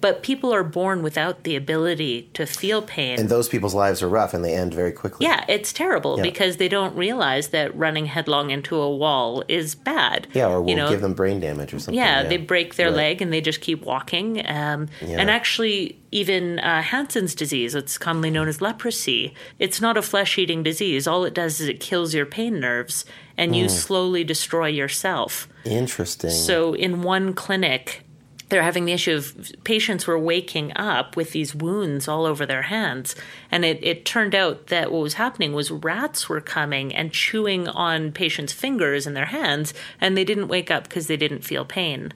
[0.00, 4.08] but people are born without the ability to feel pain And those people's lives are
[4.08, 5.26] rough and they end very quickly.
[5.26, 10.26] yeah it's terrible because they don't realize that running headlong into a wall is bad
[10.34, 11.94] Yeah, or we'll you know give them brain damage or something.
[11.94, 12.96] yeah, they break their Right.
[12.96, 14.28] leg and they just keep walking.
[14.46, 15.18] Um, Yeah.
[15.20, 20.38] And actually, even uh, Hansen's disease, it's commonly known as leprosy, it's not a flesh
[20.38, 21.06] eating disease.
[21.06, 23.04] All it does is it kills your pain nerves
[23.36, 23.54] and Hmm.
[23.60, 25.48] you slowly destroy yourself.
[25.64, 26.30] Interesting.
[26.30, 28.02] So, in one clinic,
[28.48, 32.62] they're having the issue of patients were waking up with these wounds all over their
[32.62, 33.14] hands.
[33.50, 37.68] And it, it turned out that what was happening was rats were coming and chewing
[37.68, 41.64] on patients' fingers and their hands, and they didn't wake up because they didn't feel
[41.64, 42.12] pain.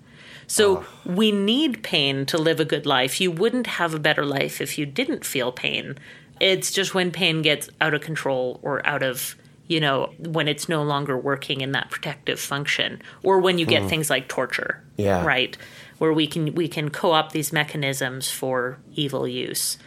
[0.46, 0.86] So ah.
[1.04, 3.20] we need pain to live a good life.
[3.20, 5.98] You wouldn't have a better life if you didn't feel pain.
[6.40, 9.36] It's just when pain gets out of control or out of,
[9.68, 13.82] you know, when it's no longer working in that protective function, or when you get
[13.82, 13.88] hmm.
[13.88, 14.82] things like torture.
[14.96, 15.24] Yeah.
[15.24, 15.56] Right.
[16.02, 19.78] Where we can we can co-opt these mechanisms for evil use.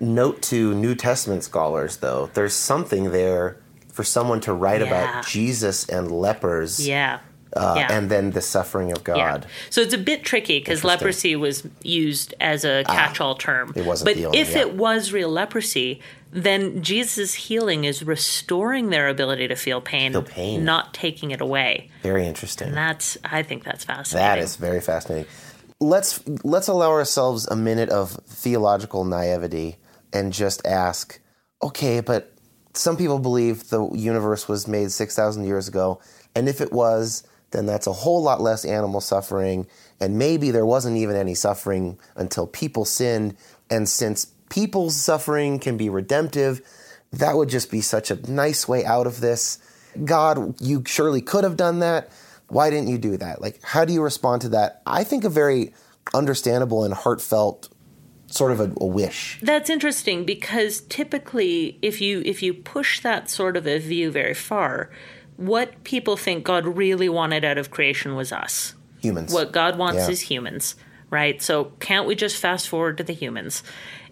[0.00, 3.56] Note to New Testament scholars, though, there's something there
[3.92, 4.86] for someone to write Yeah.
[4.88, 7.20] about Jesus and lepers, Yeah.
[7.54, 7.86] uh, yeah.
[7.96, 9.46] and then the suffering of God.
[9.68, 13.72] So it's a bit tricky because leprosy was used as a catch-all term.
[13.76, 14.62] It wasn't but the only- if yeah.
[14.62, 16.00] it was real leprosy,
[16.32, 20.64] then Jesus' healing is restoring their ability to feel pain, Feel pain.
[20.64, 21.90] not taking it away.
[22.02, 22.68] Very interesting.
[22.68, 24.26] And that's I think that's fascinating.
[24.28, 25.26] That is very fascinating.
[25.80, 29.78] Let's let's allow ourselves a minute of theological naivety
[30.12, 31.20] and just ask,
[31.62, 32.34] okay, but
[32.74, 36.00] some people believe the universe was made 6,000 years ago,
[36.34, 39.66] and if it was, then that's a whole lot less animal suffering,
[40.00, 43.36] and maybe there wasn't even any suffering until people sinned,
[43.70, 46.60] and since people's suffering can be redemptive,
[47.12, 49.58] that would just be such a nice way out of this.
[50.04, 52.10] God, you surely could have done that.
[52.50, 53.40] Why didn't you do that?
[53.40, 54.82] Like, how do you respond to that?
[54.86, 55.72] I think a very
[56.14, 57.68] understandable and heartfelt
[58.26, 59.38] sort of a, a wish.
[59.42, 64.34] That's interesting because typically if you if you push that sort of a view very
[64.34, 64.90] far,
[65.36, 68.74] what people think God really wanted out of creation was us.
[69.02, 69.32] Humans.
[69.32, 70.10] What God wants Yeah.
[70.10, 70.74] is humans,
[71.10, 71.40] right?
[71.42, 73.62] So can't we just fast forward to the humans?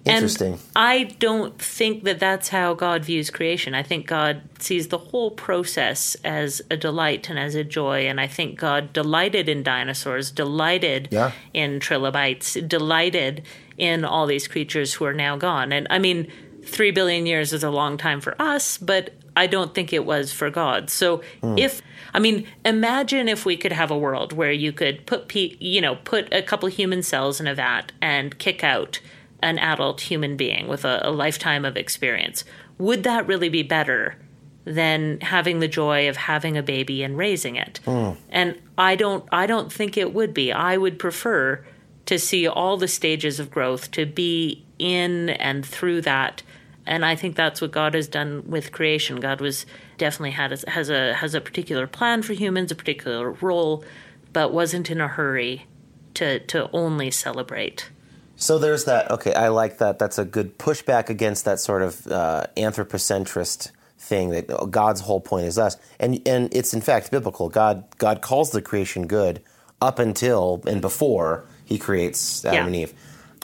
[0.09, 0.53] Interesting.
[0.55, 3.75] And I don't think that that's how God views creation.
[3.75, 8.07] I think God sees the whole process as a delight and as a joy.
[8.07, 11.33] And I think God delighted in dinosaurs, delighted Yeah.
[11.53, 13.43] in trilobites, delighted
[13.77, 15.73] in all these creatures who are now gone.
[15.73, 16.31] And I mean,
[16.65, 20.33] three billion years is a long time for us, but I don't think it was
[20.33, 20.91] for God.
[20.91, 21.57] So hmm.
[21.57, 21.81] if
[22.13, 25.81] I mean, imagine if we could have a world where you could put pe- you
[25.81, 29.01] know put a couple human cells in a vat and kick out
[29.43, 32.45] an adult human being with a, a lifetime of experience.
[32.79, 34.17] Would that really be better
[34.65, 37.81] than having the joy of having a baby and raising it?
[37.85, 38.13] Hmm.
[38.29, 40.53] And I don't I don't think it would be.
[40.53, 41.65] I would prefer
[42.07, 46.43] to see all the stages of growth to be in and through that
[46.89, 49.21] and I think that's what God has done with creation.
[49.21, 49.67] God was
[49.99, 53.85] definitely had a, has a has a particular plan for humans, a particular role,
[54.33, 55.67] but wasn't in a hurry
[56.15, 57.91] to to only celebrate.
[58.39, 59.11] So there's that.
[59.11, 59.99] Okay, I like that.
[59.99, 65.21] That's a good pushback against that sort of uh, anthropocentrist thing that oh, God's whole
[65.21, 67.49] point is us, and and it's in fact biblical.
[67.49, 69.43] God God calls the creation good
[69.83, 72.67] up until and before He creates Adam Yeah.
[72.67, 72.95] and Eve.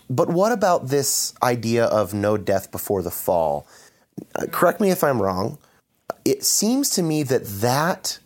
[0.08, 3.66] But what about this idea of no death before the fall?
[4.36, 5.58] Uh, correct me if I'm wrong.
[6.24, 8.20] It seems to me that that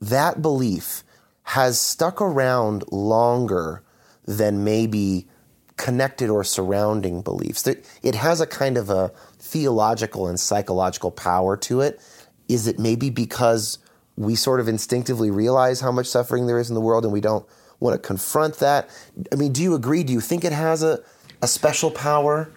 [0.00, 1.04] that belief
[1.48, 3.82] has stuck around longer
[4.24, 5.28] than maybe
[5.76, 7.66] connected or surrounding beliefs.
[7.66, 12.00] It has a kind of a theological and psychological power to it.
[12.48, 13.78] Is it maybe because
[14.16, 17.20] we sort of instinctively realize how much suffering there is in the world and we
[17.20, 17.46] don't
[17.80, 18.88] want to confront that?
[19.32, 20.04] I mean, do you agree?
[20.04, 21.00] Do you think it has a,
[21.42, 22.50] a special power?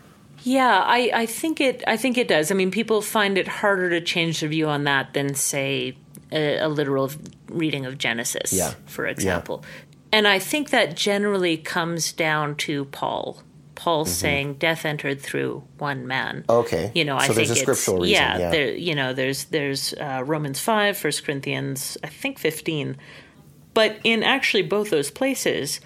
[0.43, 1.83] Yeah, I, I think it.
[1.87, 2.51] I think it does.
[2.51, 5.97] I mean, people find it harder to change their view on that than say
[6.31, 7.11] a, a literal
[7.49, 8.73] reading of Genesis, Yeah.
[8.85, 9.63] for example.
[10.11, 13.43] And I think that generally comes down to Paul.
[13.75, 16.51] Paul saying, "Death entered through one man." Mm-hmm.
[16.51, 16.91] Okay.
[16.95, 18.49] You know, I So think there's a it's reason, yeah, yeah.
[18.49, 22.97] There, you know, there's there's uh, Romans five, First Corinthians, I think fifteen,
[23.75, 25.79] but in actually both those places,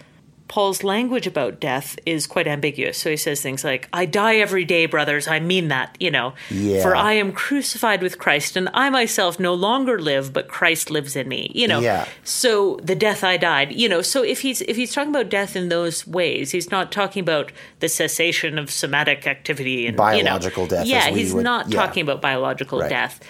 [0.52, 2.98] Paul's language about death is quite ambiguous.
[2.98, 5.26] So he says things like, I die every day, brothers.
[5.26, 6.34] I mean that, you know.
[6.50, 6.82] Yeah.
[6.82, 11.16] For I am crucified with Christ, and I myself no longer live, but Christ lives
[11.16, 11.50] in me.
[11.56, 11.80] You know.
[11.80, 12.06] Yeah.
[12.26, 14.02] So the death I died, you know.
[14.02, 17.54] So if he's if he's talking about death in those ways, he's not talking about
[17.80, 21.46] the cessation of somatic activity and Biological you know, death, Yeah, as we he's would-
[21.46, 21.80] not yeah.
[21.80, 22.90] talking about biological Right.
[22.90, 23.22] death.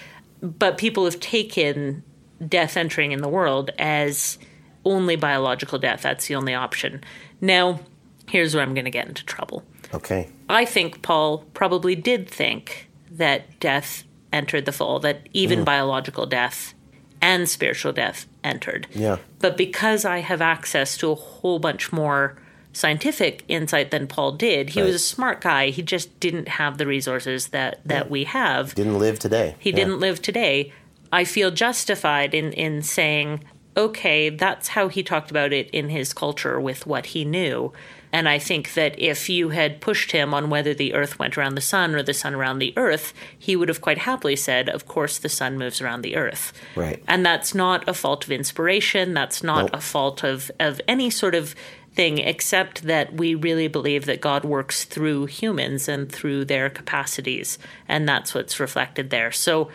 [0.42, 2.02] But people have taken
[2.48, 4.40] death entering in the world as
[4.86, 6.02] only biological death.
[6.02, 7.04] That's the only option.
[7.40, 7.80] Now,
[8.30, 9.64] here's where I'm going to get into trouble.
[9.94, 10.30] Okay.
[10.50, 15.66] I think Paul probably did think that death entered the fall, that even Mm.
[15.66, 16.74] biological death
[17.22, 18.88] and spiritual death entered.
[18.96, 19.18] Yeah.
[19.40, 22.38] But because I have access to a whole bunch more
[22.74, 24.88] scientific insight than Paul did, he Right.
[24.88, 25.70] was a smart guy.
[25.72, 28.74] He just didn't have the resources that, that we have.
[28.76, 29.56] Didn't live today.
[29.60, 30.72] He didn't live today.
[31.12, 33.44] I feel justified in, in saying,
[33.76, 37.72] okay, that's how he talked about it in his culture with what he knew.
[38.14, 41.56] And I think that if you had pushed him on whether the earth went around
[41.56, 44.86] the sun or the sun around the earth, he would have quite happily said, Of
[44.86, 46.52] course, the sun moves around the earth.
[46.76, 47.02] Right.
[47.08, 49.14] And that's not a fault of inspiration.
[49.14, 49.76] That's not Nope.
[49.76, 51.56] a fault of, of any sort of
[51.94, 57.58] thing, except that we really believe that God works through humans and through their capacities.
[57.88, 59.32] And that's what's reflected there.
[59.32, 59.70] So,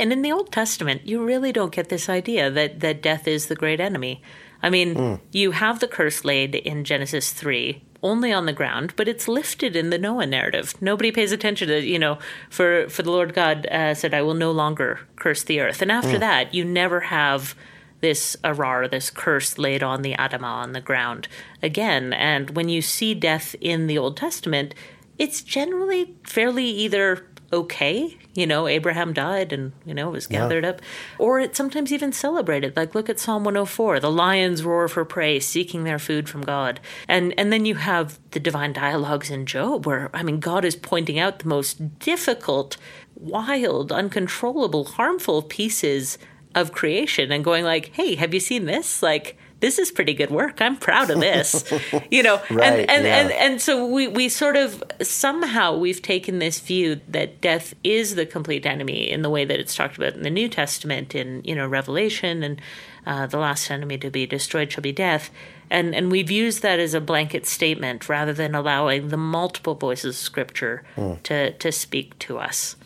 [0.00, 3.46] and in the Old Testament, you really don't get this idea that, that death is
[3.46, 4.22] the great enemy.
[4.62, 5.20] I mean, mm.
[5.30, 9.76] you have the curse laid in Genesis 3 only on the ground, but it's lifted
[9.76, 10.74] in the Noah narrative.
[10.80, 14.34] Nobody pays attention to, you know, for, for the Lord God uh, said, I will
[14.34, 15.82] no longer curse the earth.
[15.82, 16.20] And after mm.
[16.20, 17.54] that, you never have
[18.00, 21.28] this arar, this curse laid on the Adamah, on the ground
[21.62, 22.14] again.
[22.14, 24.74] And when you see death in the Old Testament,
[25.18, 28.16] it's generally fairly either okay.
[28.34, 30.70] You know, Abraham died and, you know, was gathered yeah.
[30.70, 30.82] up.
[31.18, 32.76] Or it's sometimes even celebrated.
[32.76, 34.00] Like look at Psalm 104.
[34.00, 36.80] The lions roar for prey, seeking their food from God.
[37.08, 40.76] And and then you have the divine dialogues in Job where I mean God is
[40.76, 42.76] pointing out the most difficult,
[43.16, 46.18] wild, uncontrollable, harmful pieces
[46.54, 50.30] of creation and going like, "Hey, have you seen this?" Like this is pretty good
[50.30, 50.60] work.
[50.60, 51.70] I'm proud of this.
[52.10, 53.16] you know, right, and and, yeah.
[53.18, 58.14] and and so we we sort of somehow we've taken this view that death is
[58.14, 61.42] the complete enemy in the way that it's talked about in the New Testament in
[61.44, 62.60] you know Revelation and
[63.06, 65.30] uh, the last enemy to be destroyed shall be death.
[65.70, 70.16] And and we've used that as a blanket statement rather than allowing the multiple voices
[70.16, 71.22] of Scripture mm.
[71.24, 72.76] to to speak to us.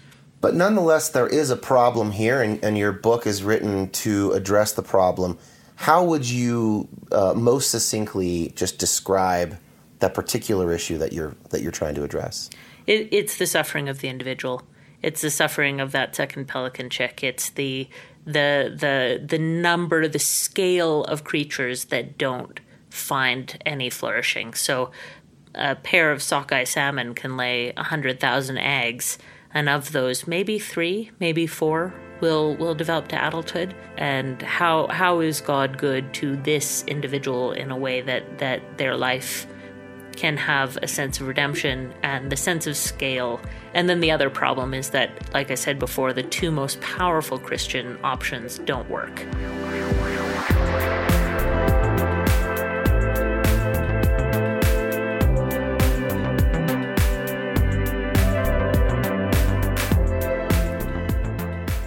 [0.40, 4.72] But nonetheless, there is a problem here, and, and your book is written to address
[4.72, 5.38] the problem
[5.76, 9.58] how would you uh, most succinctly just describe
[9.98, 12.50] that particular issue that you're that you're trying to address?
[12.86, 14.62] It, it's the suffering of the individual.
[15.02, 17.22] It's the suffering of that second pelican chick.
[17.22, 17.88] It's the
[18.24, 24.54] the the the number, the scale of creatures that don't find any flourishing.
[24.54, 24.92] So,
[25.54, 29.18] a pair of sockeye salmon can lay hundred thousand eggs,
[29.52, 31.94] and of those, maybe three, maybe four
[32.24, 37.70] will will develop to adulthood and how how is God good to this individual in
[37.70, 39.46] a way that that their life
[40.16, 43.40] can have a sense of redemption and the sense of scale.
[43.74, 47.38] And then the other problem is that, like I said before, the two most powerful
[47.38, 49.26] Christian options don't work.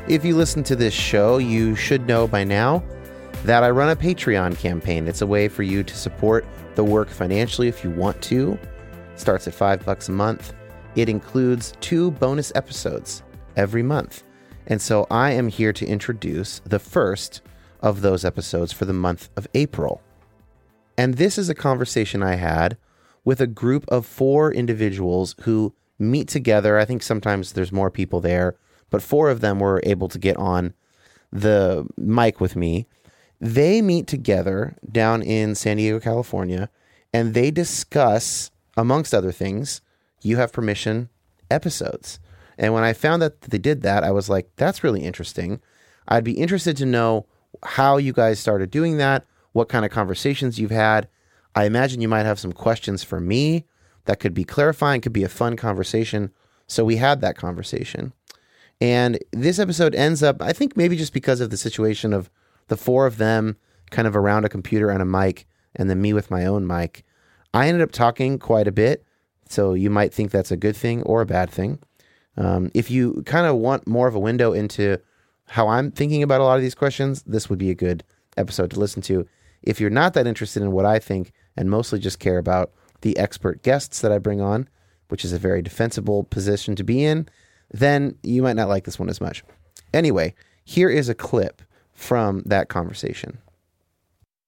[0.08, 2.82] If you listen to this show, you should know by now
[3.44, 5.06] that I run a Patreon campaign.
[5.06, 6.46] It's a way for you to support
[6.76, 8.54] the work financially if you want to.
[8.54, 10.54] It starts at five bucks a month.
[10.96, 13.22] It includes two bonus episodes
[13.58, 14.24] every month.
[14.68, 17.42] And so I am here to introduce the first
[17.82, 20.02] of those episodes for the month of April.
[20.98, 22.78] And this is a conversation I had
[23.26, 26.78] with a group of four individuals who meet together.
[26.78, 28.56] I think sometimes there's more people there
[28.90, 30.74] but four of them were able to get on
[31.32, 32.88] the mic with me.
[33.40, 36.70] They meet together down in San Diego, California,
[37.14, 39.82] and they discuss, amongst other things,
[40.22, 41.10] You Have Permission
[41.52, 42.20] episodes.
[42.58, 45.62] And when I found that they did that, I was like, that's really interesting.
[46.08, 47.28] I'd be interested to know
[47.64, 51.08] how you guys started doing that, what kind of conversations you've had.
[51.56, 53.66] I imagine you might have some questions for me
[54.06, 56.32] that could be clarifying, could be a fun conversation.
[56.68, 58.14] So we had that conversation.
[58.80, 62.30] And this episode ends up, I think maybe just because of the situation of
[62.68, 63.58] the four of them
[63.90, 67.04] kind of around a computer and a mic, and then me with my own mic.
[67.54, 69.04] I ended up talking quite a bit.
[69.50, 71.80] So you might think that's a good thing or a bad thing.
[72.36, 75.00] Um, if you kind of want more of a window into
[75.48, 78.04] how I'm thinking about a lot of these questions, this would be a good
[78.36, 79.26] episode to listen to.
[79.64, 82.72] If you're not that interested in what I think and mostly just care about
[83.02, 84.68] the expert guests that I bring on,
[85.08, 87.28] which is a very defensible position to be in,
[87.72, 89.44] then you might not like this one as much.
[89.94, 91.62] Anyway, here is a clip
[91.94, 93.40] from that conversation.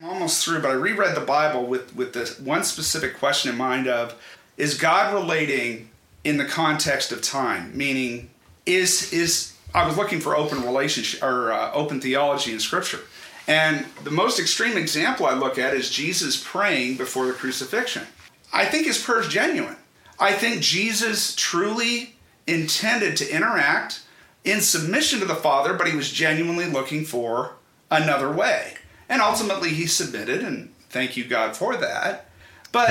[0.01, 3.57] I'm almost through, but I reread the Bible with, with this one specific question in
[3.57, 4.15] mind of
[4.57, 5.89] is God relating
[6.23, 7.75] in the context of time?
[7.75, 8.29] Meaning,
[8.65, 12.99] is is I was looking for open relationship or uh, open theology in Scripture,
[13.47, 18.03] and the most extreme example I look at is Jesus praying before the crucifixion.
[18.53, 19.77] I think his prayer is genuine.
[20.19, 22.15] I think Jesus truly
[22.53, 24.01] intended to interact
[24.43, 27.55] in submission to the Father, but he was genuinely looking for
[27.91, 28.75] another way.
[29.07, 32.29] And ultimately, he submitted, and thank you, God, for that.
[32.71, 32.89] But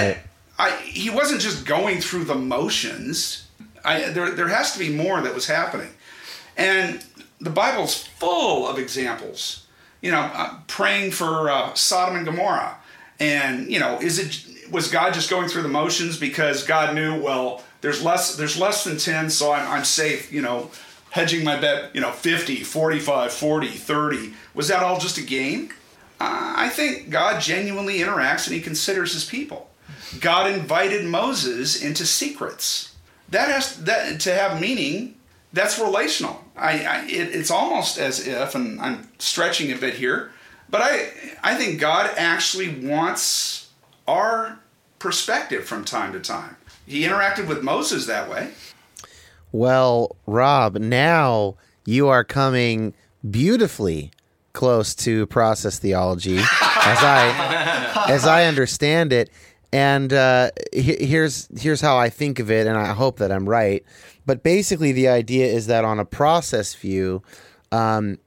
[0.59, 3.47] I, he wasn't just going through the motions.
[3.85, 5.91] I, there, there has to be more that was happening.
[6.57, 7.05] And
[7.41, 9.67] the Bible's full of examples.
[10.01, 12.77] You know, uh, praying for uh, Sodom and Gomorrah.
[13.21, 17.21] And, you know, is it was God just going through the motions because God knew,
[17.21, 20.71] well, there's less there's less than 10 so I'm, I'm safe you know
[21.11, 25.71] hedging my bet you know 50 45 40 30 was that all just a game?
[26.21, 29.71] Uh, i think god genuinely interacts and he considers his people.
[30.21, 32.95] God invited moses into secrets.
[33.31, 35.15] That has that to have meaning
[35.53, 36.45] that's relational.
[36.57, 40.31] I, I it, it's almost as if and i'm stretching a bit here
[40.71, 41.11] But I
[41.43, 43.71] I think God actually wants
[44.07, 44.59] our
[44.99, 46.57] perspective from time to time.
[46.89, 48.51] He interacted with Moses that way.
[49.53, 52.95] Well, Rob, now you are coming
[53.29, 54.11] beautifully
[54.53, 56.47] close to process theology, as
[57.03, 59.31] I as I understand it.
[59.73, 63.49] And uh, he- here's here's how I think of it, and I hope that I'm
[63.49, 63.85] right.
[64.25, 67.23] But basically, the idea is that on a process view,
[67.71, 68.19] um,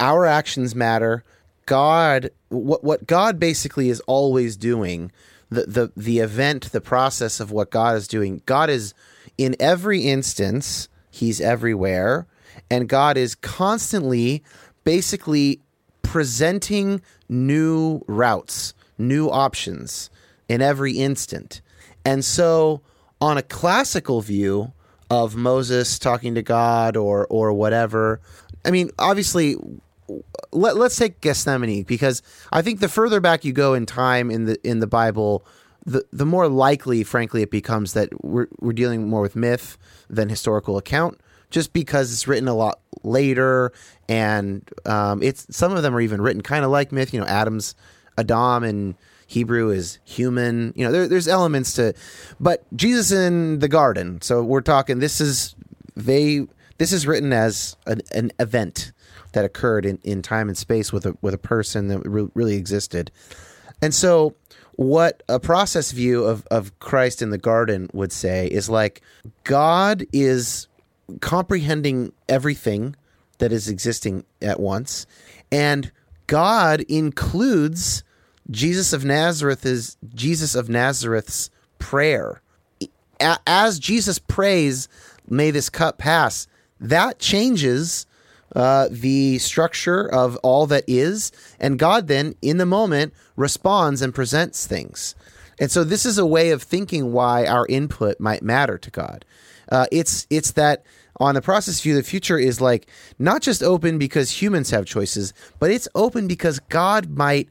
[0.00, 1.24] our actions matter.
[1.66, 5.10] God, what what God basically is always doing,
[5.50, 8.42] the the the event, the process of what God is doing.
[8.46, 8.94] God is
[9.38, 12.26] in every instance, He's everywhere,
[12.70, 14.42] and God is constantly,
[14.84, 15.60] basically,
[16.02, 20.10] presenting new routes, new options
[20.48, 21.60] in every instant.
[22.04, 22.82] And so,
[23.20, 24.72] on a classical view
[25.10, 28.20] of Moses talking to God or or whatever,
[28.64, 29.56] I mean, obviously,
[30.52, 34.44] let, let's take Gethsemane because I think the further back you go in time in
[34.44, 35.44] the in the Bible,
[35.84, 39.78] the the more likely, frankly, it becomes that we're we're dealing more with myth
[40.08, 41.20] than historical account.
[41.48, 43.72] Just because it's written a lot later,
[44.08, 47.14] and um, it's some of them are even written kind of like myth.
[47.14, 47.76] You know, Adam's
[48.18, 48.96] Adam and
[49.28, 50.72] Hebrew is human.
[50.76, 51.94] You know, there, there's elements to,
[52.40, 54.20] but Jesus in the garden.
[54.22, 54.98] So we're talking.
[54.98, 55.54] This is
[55.94, 56.46] they.
[56.78, 58.92] This is written as an, an event
[59.36, 62.56] that occurred in, in time and space with a with a person that re- really
[62.56, 63.12] existed.
[63.82, 64.34] And so,
[64.76, 69.02] what a process view of of Christ in the garden would say is like
[69.44, 70.68] God is
[71.20, 72.96] comprehending everything
[73.36, 75.06] that is existing at once,
[75.52, 75.92] and
[76.26, 78.04] God includes
[78.50, 82.40] Jesus of Nazareth is Jesus of Nazareth's prayer.
[83.20, 84.88] As Jesus prays,
[85.28, 86.46] "May this cup pass,"
[86.80, 88.06] that changes
[88.56, 91.30] uh, the structure of all that is,
[91.60, 95.14] and God then, in the moment, responds and presents things.
[95.60, 99.26] And so, this is a way of thinking why our input might matter to God.
[99.70, 100.84] Uh, it's it's that
[101.20, 102.88] on the process view, the future is like
[103.18, 107.50] not just open because humans have choices, but it's open because God might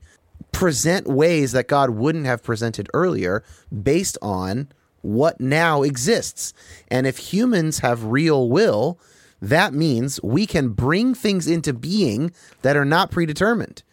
[0.52, 3.44] present ways that God wouldn't have presented earlier
[3.84, 4.70] based on
[5.02, 6.54] what now exists.
[6.90, 9.00] And if humans have real will,
[9.46, 12.32] that means we can bring things into being
[12.64, 13.84] that are not predetermined.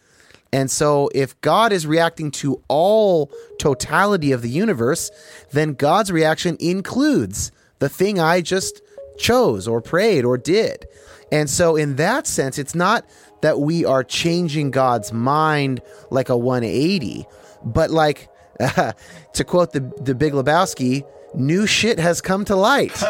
[0.51, 5.11] And so, if God is reacting to all totality of the universe,
[5.51, 8.83] then God's reaction includes the thing I just
[9.19, 10.87] chose or prayed or did.
[11.31, 13.07] And so, in that sense, it's not
[13.43, 17.27] that we are changing God's mind like a 180,
[17.63, 18.29] but like,
[18.59, 22.93] to quote the, the Big Lebowski, new shit has come to light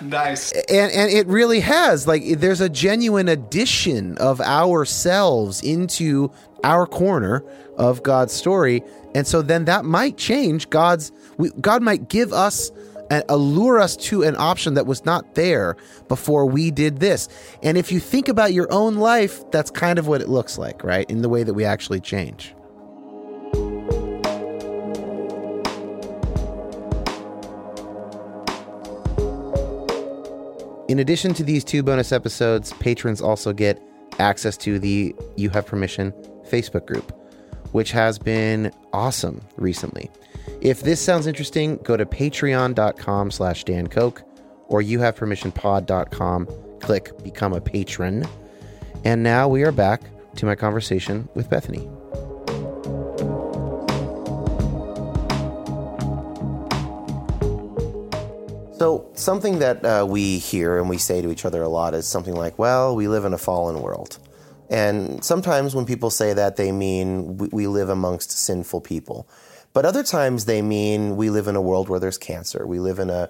[0.10, 0.52] Nice.
[0.52, 6.30] and and it really has like there's a genuine addition of ourselves into
[6.64, 7.44] our corner
[7.76, 8.82] of God's story.
[9.14, 10.70] And so then that might change.
[10.70, 12.70] God's we, God might give us
[13.10, 15.76] and allure us to an option that was not there
[16.08, 17.28] before we did this.
[17.62, 20.84] And if you think about your own life that's kind of what it looks like
[20.84, 21.08] right?
[21.10, 22.54] In the way that we actually change
[30.90, 33.80] In addition to these two bonus episodes, patrons also get
[34.18, 36.10] access to the You Have Permission
[36.48, 37.16] Facebook group,
[37.70, 40.10] which has been awesome recently.
[40.60, 44.20] If this sounds interesting, go to patreon.com slash Dan Koch
[44.66, 46.48] or youhavepermissionpod.com,
[46.80, 48.26] click Become a Patron.
[49.04, 50.02] And now we are back
[50.34, 51.88] to my conversation with Bethany.
[58.80, 62.08] So, something that uh, we hear and we say to each other a lot is
[62.08, 64.16] something like, well, we live in a fallen world.
[64.70, 69.28] And sometimes when people say that, they mean we, we live amongst sinful people.
[69.74, 72.66] But other times they mean we live in a world where there's cancer.
[72.66, 73.28] We live in a,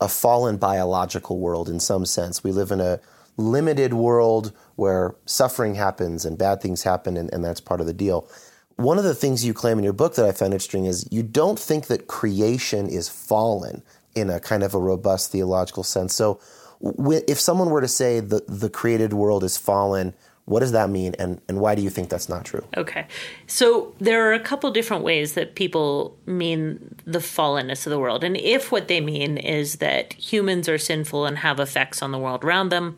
[0.00, 2.44] a fallen biological world in some sense.
[2.44, 3.00] We live in a
[3.36, 7.92] limited world where suffering happens and bad things happen, and, and that's part of the
[7.92, 8.28] deal.
[8.76, 11.24] One of the things you claim in your book that I found interesting is you
[11.24, 13.82] don't think that creation is fallen
[14.14, 16.14] in a kind of a robust theological sense.
[16.14, 16.40] So,
[16.82, 20.90] w- if someone were to say the, the created world is fallen, what does that
[20.90, 22.64] mean, and, and why do you think that's not true?
[22.76, 23.06] Okay.
[23.46, 28.24] So there are a couple different ways that people mean the fallenness of the world.
[28.24, 32.18] And if what they mean is that humans are sinful and have effects on the
[32.18, 32.96] world around them,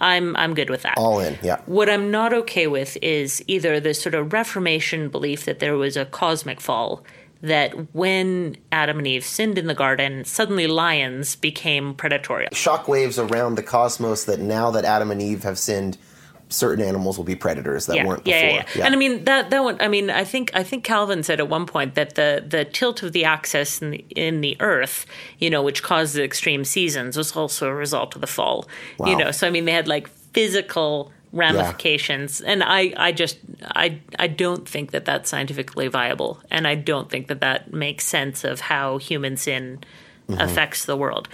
[0.00, 0.98] I'm I'm good with that.
[0.98, 1.60] All in, yeah.
[1.66, 5.96] What I'm not okay with is either the sort of Reformation belief that there was
[5.96, 7.02] a cosmic fall,
[7.42, 12.48] that when Adam and Eve sinned in the garden, suddenly lions became predatory.
[12.52, 15.98] Shockwaves around the cosmos that now that Adam and Eve have sinned,
[16.48, 18.38] certain animals will be predators that yeah, weren't before.
[18.38, 18.86] yeah, yeah, yeah.
[18.86, 19.76] And I mean that that one.
[19.80, 23.02] I mean, I think I think Calvin said at one point that the the tilt
[23.02, 25.06] of the axis in the, in the Earth,
[25.38, 28.66] you know, which caused the extreme seasons, was also a result of the fall.
[28.98, 29.08] Wow.
[29.08, 34.00] You know, so I mean, they had like physical ramifications, and I I just I
[34.18, 38.44] I don't think that that's scientifically viable, and I don't think that that makes sense
[38.44, 39.80] of how human sin
[40.28, 40.40] Mm-hmm.
[40.40, 41.28] affects the world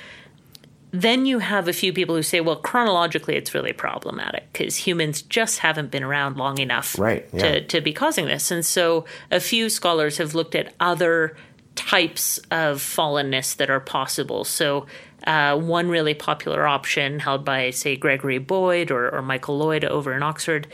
[0.91, 5.23] then you have a few people who say, well, chronologically, it's really problematic because humans
[5.23, 7.41] just haven't been around long enough Right, yeah.
[7.41, 8.51] to, to be causing this.
[8.51, 11.35] And so a few scholars have looked at other
[11.75, 14.45] types of fallenness that are possible.
[14.45, 14.85] So
[15.27, 20.13] uh, one really popular option held by, say, Gregory Boyd or, or Michael Lloyd over
[20.13, 20.67] in Oxford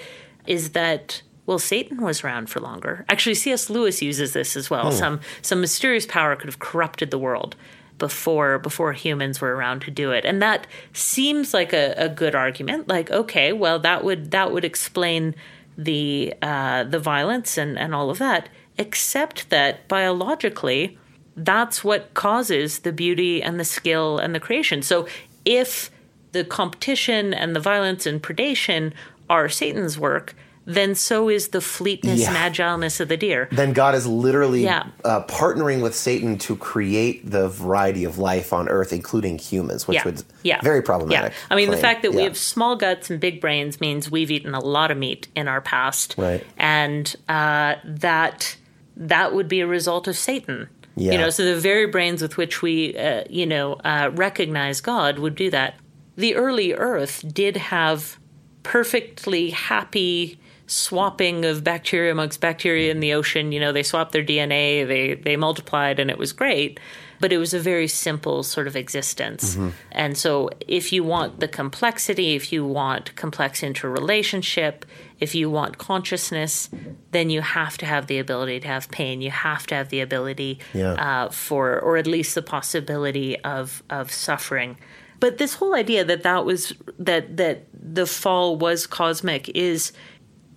[0.47, 3.07] is that well, Satan was around for longer.
[3.09, 3.71] Actually, C.S.
[3.71, 4.93] Lewis uses this as well.
[4.93, 7.57] Some some mysterious power could have corrupted the world
[7.97, 12.35] before before humans were around to do it, and that seems like a, a good
[12.35, 12.87] argument.
[12.87, 15.35] Like, okay, well, that would that would explain
[15.79, 18.51] the uh, the violence and and all of that.
[18.77, 20.99] Except that biologically,
[21.45, 24.83] that's what causes the beauty and the skill and the creation.
[24.83, 25.07] So
[25.45, 25.91] if
[26.33, 28.93] the competition and the violence and predation
[29.31, 30.35] are Satan's work,
[30.67, 32.29] then so is the fleetness Yeah.
[32.29, 33.49] and agileness of the deer.
[33.51, 34.85] then God is literally Yeah.
[35.03, 39.95] uh, partnering with Satan to create the variety of life on Earth, including humans, which
[39.97, 40.05] yeah.
[40.05, 40.61] would yeah.
[40.63, 41.33] very problematic.
[41.33, 41.39] Yeah.
[41.51, 44.55] I mean, the fact that we have small guts and big brains means we've eaten
[44.55, 46.45] a lot of meat in our past, Right.
[46.59, 48.57] And uh, that
[49.01, 50.69] that would be a result of Satan.
[50.99, 51.13] Yeah.
[51.13, 55.19] You know, so the very brains with which we, uh, you know, uh, recognize God
[55.19, 55.77] would do that.
[56.17, 58.19] The early Earth did have
[58.63, 63.53] perfectly happy swapping of bacteria amongst bacteria in the ocean.
[63.53, 66.79] You know, they swapped their DNA, they they multiplied, and it was great.
[67.21, 69.59] But it was a very simple sort of existence.
[69.93, 74.85] And so, if you want the complexity, if you want complex interrelationship,
[75.21, 76.69] if you want consciousness,
[77.11, 79.21] then you have to have the ability to have pain.
[79.21, 80.93] You have to have the ability Yeah.
[80.93, 84.77] uh, for, or at least the possibility of of suffering.
[85.21, 89.93] But this whole idea that that was that that the fall was cosmic is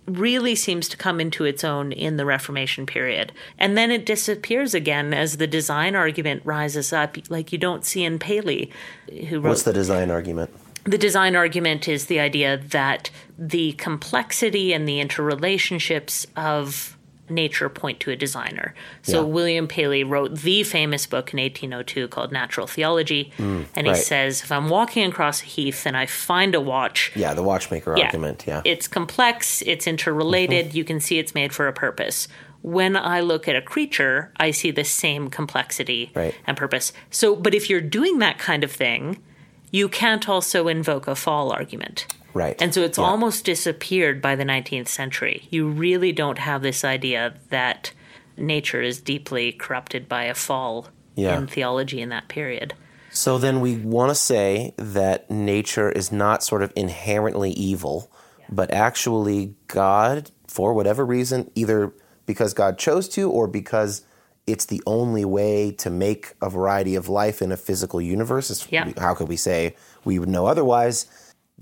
[0.08, 3.32] really seems to come into its own in the Reformation period.
[3.58, 8.04] And then it disappears again as the design argument rises up, like you don't see
[8.04, 8.72] in Paley,
[9.30, 10.52] who wrote What's the design argument?
[10.84, 16.97] the design argument is the idea that the complexity and the interrelationships of
[17.32, 18.73] nature point to a designer.
[19.01, 19.27] So Yeah.
[19.34, 23.95] William Paley wrote the famous book in 1802 called Natural Theology, and he Mm, right.
[23.97, 27.97] says if I'm walking across a heath and I find a watch, Yeah, the watchmaker
[27.97, 28.43] argument.
[28.47, 28.61] Yeah.
[28.65, 30.77] it's complex, it's interrelated, Mm-hmm.
[30.77, 32.27] you can see it's made for a purpose.
[32.61, 36.36] When I look at a creature, I see the same complexity Right.
[36.45, 36.93] and purpose.
[37.09, 39.17] So, but if you're doing that kind of thing,
[39.71, 42.05] you can't also invoke a fall argument.
[42.34, 42.55] Right.
[42.61, 43.05] And so it's Yeah.
[43.05, 45.47] almost disappeared by the 19th century.
[45.49, 47.91] You really don't have this idea that
[48.38, 51.38] nature is deeply corrupted by a fall Yeah.
[51.38, 52.73] in theology in that period.
[53.11, 58.09] So then we want to say that nature is not sort of inherently evil,
[58.49, 61.93] but actually God, for whatever reason, either
[62.25, 64.03] because God chose to or because
[64.47, 68.65] it's the only way to make a variety of life in a physical universe.
[68.69, 68.89] Yeah.
[68.97, 69.75] How could we say
[70.05, 71.05] we would know otherwise?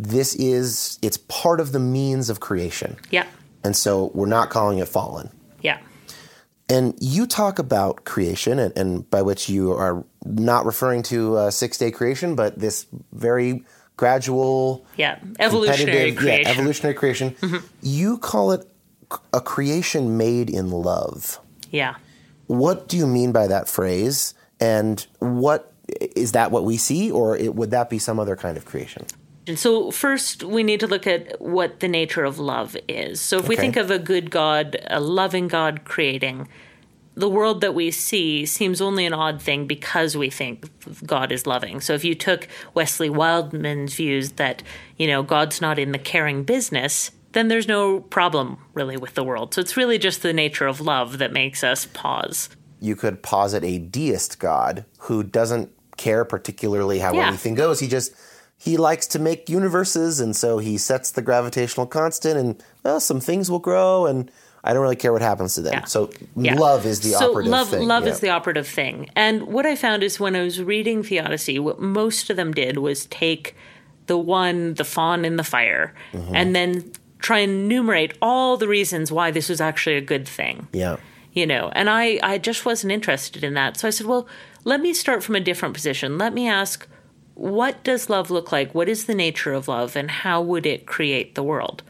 [0.02, 2.95] This is, it's part of the means of creation.
[3.12, 3.26] Yeah.
[3.64, 5.30] And so we're not calling it fallen.
[5.62, 5.78] Yeah.
[6.70, 11.52] And you talk about creation, and, and by which you are not referring to uh,
[11.52, 13.66] six day creation, but this very
[13.97, 15.20] gradual, Yeah.
[15.39, 16.43] Evolutionary creation.
[16.45, 17.36] Yeah, evolutionary creation.
[17.82, 18.66] You call it
[19.34, 21.39] a creation made in love.
[21.72, 21.95] yeah.
[22.47, 24.34] What do you mean by that phrase?
[24.60, 25.72] And what
[26.16, 29.06] is that what we see, or it, would that be some other kind of creation?
[29.58, 33.22] So, first, we need to look at what the nature of love is.
[33.22, 36.47] So, if we think of a good God, a loving God creating,
[37.16, 40.70] the world that we see seems only an odd thing because we think
[41.06, 41.82] God is loving.
[41.82, 44.64] So, if you took Wesley Wildman's views that,
[44.97, 49.24] you know, God's not in the caring business, then there's no problem really with the
[49.24, 49.54] world.
[49.54, 52.50] So, it's really just the nature of love that makes us pause.
[52.80, 57.28] You could posit a deist God who doesn't care particularly how Yeah.
[57.28, 57.82] anything goes.
[57.82, 58.14] He just
[58.60, 63.20] he likes to make universes, and so he sets the gravitational constant, and well, some
[63.22, 64.30] things will grow, and
[64.64, 65.74] I don't really care what happens to them.
[65.74, 65.86] Yeah.
[65.86, 66.55] So Yeah.
[66.55, 67.88] love is the so operative love, thing.
[67.88, 68.12] Love yeah.
[68.12, 69.10] is the operative thing.
[69.16, 72.78] And what I found is when I was reading Theodicy, what most of them did
[72.78, 73.55] was take
[74.07, 76.36] the one, the fawn in the fire, Mm-hmm.
[76.36, 80.68] and then try and enumerate all the reasons why this was actually a good thing.
[80.74, 80.97] yeah.
[81.32, 83.78] You know, and I, I just wasn't interested in that.
[83.78, 84.28] So I said, well,
[84.66, 86.18] let me start from a different position.
[86.18, 86.88] Let me ask,
[87.40, 88.76] what does love look like?
[88.76, 91.84] What is the nature of love, and how would it create the world?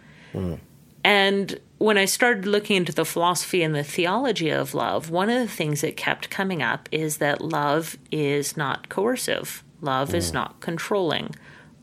[1.03, 5.39] And when I started looking into the philosophy and the theology of love, one of
[5.39, 10.35] the things that kept coming up is that love is not coercive, love is mm.
[10.35, 11.33] not controlling.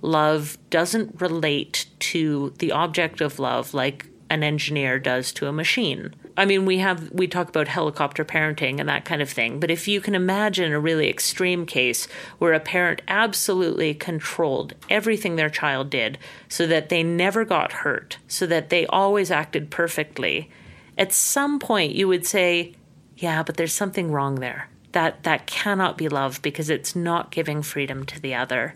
[0.00, 6.14] Love doesn't relate to the object of love like an engineer does to a machine.
[6.36, 9.70] I mean, we have we talk about helicopter parenting and that kind of thing, but
[9.70, 12.06] if you can imagine a really extreme case
[12.38, 16.18] where a parent absolutely controlled everything their child did
[16.48, 20.50] so that they never got hurt, so that they always acted perfectly,
[20.98, 22.74] at some point you would say,
[23.16, 24.68] yeah, but there's something wrong there.
[24.92, 28.74] That that cannot be love because it's not giving freedom to the other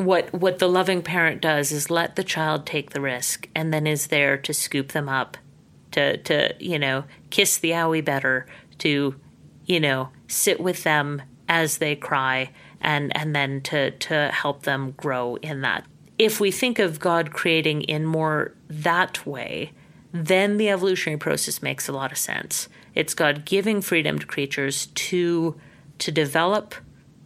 [0.00, 3.86] what what the loving parent does is let the child take the risk and then
[3.86, 5.36] is there to scoop them up
[5.92, 8.46] to to you know kiss the owie better
[8.78, 9.14] to
[9.66, 14.92] you know sit with them as they cry and and then to to help them
[14.92, 15.84] grow in that
[16.18, 19.72] if we think of god creating in more that way
[20.12, 24.86] then the evolutionary process makes a lot of sense it's god giving freedom to creatures
[24.94, 25.58] to
[25.98, 26.74] to develop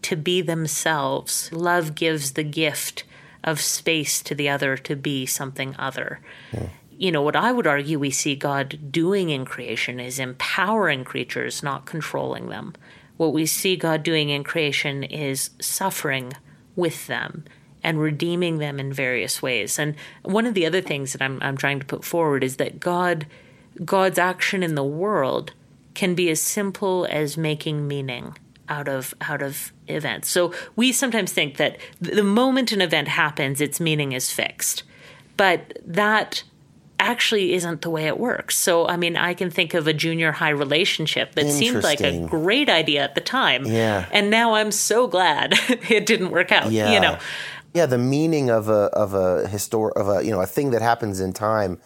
[0.04, 1.50] to be themselves.
[1.52, 3.04] Love gives the gift
[3.42, 6.20] of space to the other to be something other.
[6.52, 6.68] Yeah.
[7.05, 11.62] You know, what I would argue we see God doing in creation is empowering creatures,
[11.62, 12.72] not controlling them.
[13.18, 16.32] What we see God doing in creation is suffering
[16.76, 17.44] with them
[17.82, 19.78] and redeeming them in various ways.
[19.78, 22.80] And one of the other things that I'm, I'm trying to put forward is that
[22.80, 23.26] God,
[23.84, 25.52] God's action in the world
[25.92, 28.34] can be as simple as making meaning
[28.70, 30.30] out of out of events.
[30.30, 34.84] So we sometimes think that the moment an event happens, its meaning is fixed,
[35.36, 36.44] but that
[36.99, 38.57] actually isn't the way it works.
[38.57, 42.26] So I mean, I can think of a junior high relationship that seemed like a
[42.26, 46.70] great idea at the time, yeah, and now I'm so glad it didn't work out.
[46.70, 46.92] Yeah.
[46.92, 47.18] you know.
[47.72, 50.82] Yeah, the meaning of a of a histor of a you know a thing that
[50.82, 51.80] happens in time,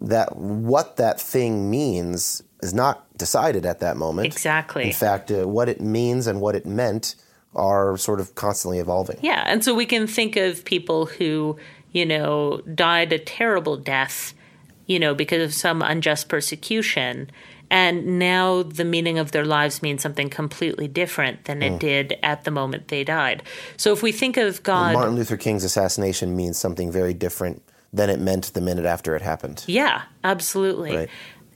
[0.00, 4.26] that what that thing means is not decided at that moment.
[4.26, 4.84] Exactly.
[4.84, 7.16] In fact, uh, what it means and what it meant
[7.54, 9.18] are sort of constantly evolving.
[9.20, 11.56] Yeah, and so we can think of people who,
[11.90, 14.32] you know, died a terrible death,
[14.86, 17.30] you know, because of some unjust persecution.
[17.70, 21.78] And now the meaning of their lives means something completely different than it mm.
[21.78, 23.42] did at the moment they died.
[23.78, 24.92] So if we think of God.
[24.92, 29.22] Martin Luther King's assassination means something very different than it meant the minute after it
[29.22, 29.64] happened.
[29.66, 30.96] Yeah, absolutely.
[30.96, 31.10] Right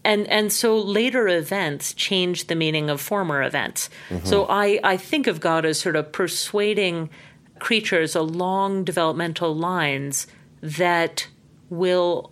[0.07, 3.91] and and so later events change the meaning of former events.
[4.09, 4.25] Mm-hmm.
[4.25, 7.11] So I I think of God as sort of persuading
[7.59, 10.27] creatures along developmental lines
[10.61, 11.27] that
[11.69, 12.31] will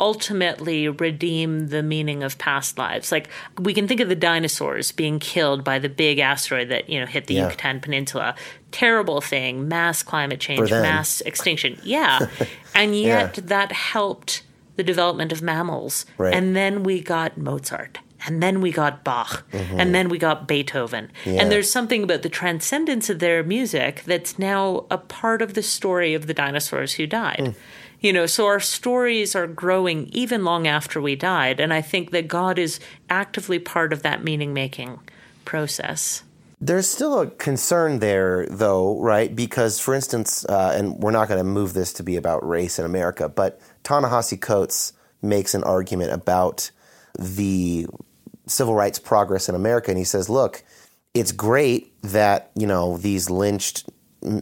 [0.00, 3.10] ultimately redeem the meaning of past lives.
[3.10, 3.28] Like
[3.58, 7.06] we can think of the dinosaurs being killed by the big asteroid that, you know,
[7.06, 7.44] hit the yeah.
[7.44, 8.34] Yucatan Peninsula.
[8.72, 11.78] Terrible thing, mass climate change, mass extinction.
[11.82, 12.28] Yeah.
[12.74, 13.44] and yet yeah.
[13.46, 14.42] that helped
[14.76, 16.04] the development of mammals.
[16.18, 16.34] Right.
[16.34, 17.98] And then we got Mozart.
[18.26, 19.48] And then we got Bach.
[19.52, 19.80] Mm-hmm.
[19.80, 21.10] And then we got Beethoven.
[21.24, 21.42] Yeah.
[21.42, 25.62] And there's something about the transcendence of their music that's now a part of the
[25.62, 27.38] story of the dinosaurs who died.
[27.40, 27.54] Mm.
[28.06, 31.58] You know, so our stories are growing even long after we died.
[31.58, 32.78] And I think that God is
[33.10, 35.00] actively part of that meaning making
[35.44, 36.22] process.
[36.60, 39.34] There's still a concern there, though, right?
[39.34, 42.78] Because, for instance, uh, and we're not going to move this to be about race
[42.78, 46.70] in America, but Ta-Nehisi Coates makes an argument about
[47.18, 47.88] the
[48.46, 50.62] civil rights progress in America, and he says, "Look,
[51.12, 53.90] it's great that you know these lynched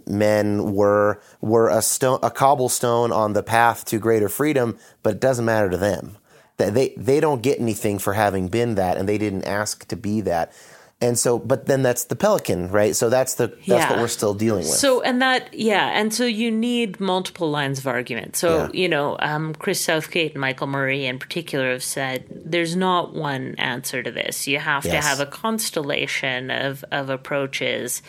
[0.07, 5.21] men were were a stone, a cobblestone on the path to greater freedom, but it
[5.21, 6.17] doesn't matter to them.
[6.57, 9.97] That they they don't get anything for having been that, and they didn't ask to
[9.97, 10.53] be that."
[11.01, 12.97] And so, but then that's the pelican, right?
[12.97, 13.91] So that's the that's yeah.
[13.91, 14.69] what we're still dealing with.
[14.69, 18.37] So and that yeah, and so you need multiple lines of argument.
[18.37, 18.71] So yeah.
[18.73, 23.55] you know, um, Chris Southgate and Michael Murray in particular have said there's not one
[23.59, 24.47] answer to this.
[24.47, 24.95] You have yes.
[24.95, 28.01] to have a constellation of of approaches,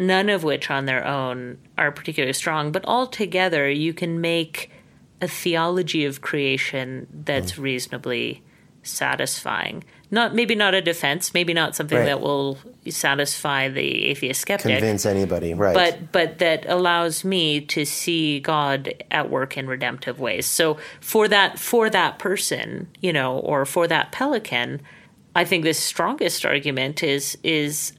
[0.00, 4.70] none of which on their own are particularly strong, but all together you can make
[5.20, 7.62] a theology of creation that's mm.
[7.62, 8.42] reasonably
[8.82, 9.84] satisfying.
[10.10, 12.06] Not maybe not a defense, maybe not something right.
[12.06, 14.78] that will satisfy the atheist skeptic.
[14.78, 15.74] Convince anybody, right?
[15.74, 20.46] But but that allows me to see God at work in redemptive ways.
[20.46, 24.80] So for that for that person, you know, or for that pelican,
[25.36, 27.92] I think the strongest argument is is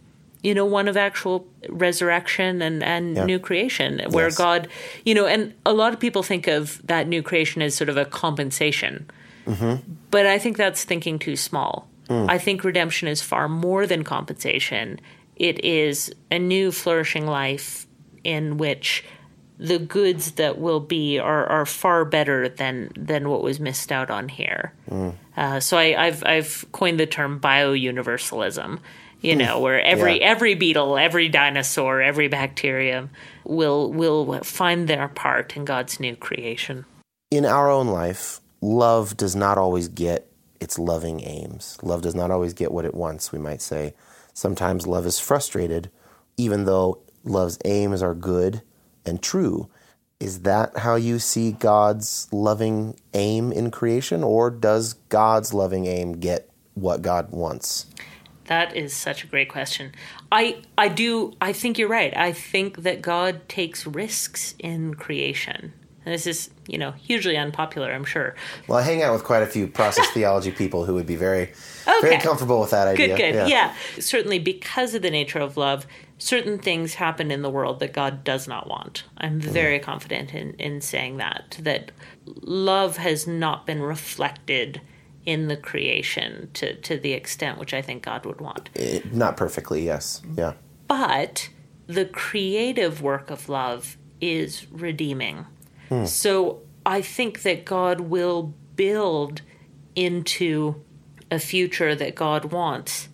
[0.44, 3.26] you know one of actual resurrection and and yeah.
[3.26, 4.38] new creation where yes.
[4.38, 4.68] god
[5.06, 7.98] you know and a lot of people think of that new creation as sort of
[7.98, 9.10] a compensation
[9.46, 9.76] mm-hmm.
[10.10, 12.30] but i think that's thinking too small Mm.
[12.30, 15.00] I think redemption is far more than compensation.
[15.38, 17.88] It is a new flourishing life
[18.26, 19.06] in which
[19.58, 24.10] the goods that will be are, are far better than than what was missed out
[24.10, 24.74] on here.
[24.90, 25.14] Mm.
[25.38, 28.80] Uh, so I, have I've coined the term biouniversalism.
[29.22, 30.32] You know, where every Yeah.
[30.32, 33.12] every beetle, every dinosaur, every bacterium
[33.46, 36.86] will will find their part in God's new creation.
[37.30, 40.28] in our own life, love does not always get
[40.60, 41.78] its loving aims.
[41.82, 43.94] Love does not always get what it wants, we might say.
[44.34, 45.90] Sometimes love is frustrated,
[46.36, 48.62] even though love's aims are good
[49.06, 49.70] and true.
[50.20, 56.20] Is that how you see God's loving aim in creation, or does God's loving aim
[56.20, 57.86] get what God wants?
[58.52, 59.94] That is such a great question.
[60.30, 62.14] I I do I think you're right.
[62.18, 65.72] I think that God takes risks in creation.
[66.04, 68.36] And this is, you know, hugely unpopular, I'm sure.
[68.68, 71.54] Well, I hang out with quite a few process theology people who would be very,
[72.02, 73.16] very comfortable with that idea.
[73.16, 73.48] Good, good.
[73.48, 73.74] Yeah.
[74.00, 75.88] Certainly because of the nature of love,
[76.18, 79.06] certain things happen in the world that God does not want.
[79.18, 79.50] I'm mm-hmm.
[79.52, 81.58] very confident in, in saying that.
[81.62, 81.94] That
[82.26, 84.82] love has not been reflected
[85.26, 88.70] in the creation to, to the extent which I think God would want.
[88.76, 90.22] Eh, not perfectly, yes.
[90.36, 90.54] Yeah.
[90.88, 91.50] but
[91.88, 95.46] the creative work of love is redeeming.
[96.06, 99.42] So I think that God will build
[99.94, 100.82] into
[101.30, 103.10] a future that God wants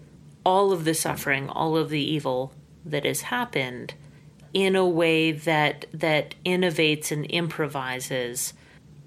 [0.46, 2.54] all of the suffering, all of the evil
[2.86, 3.96] that has happened
[4.54, 8.54] in a way that that innovates and improvises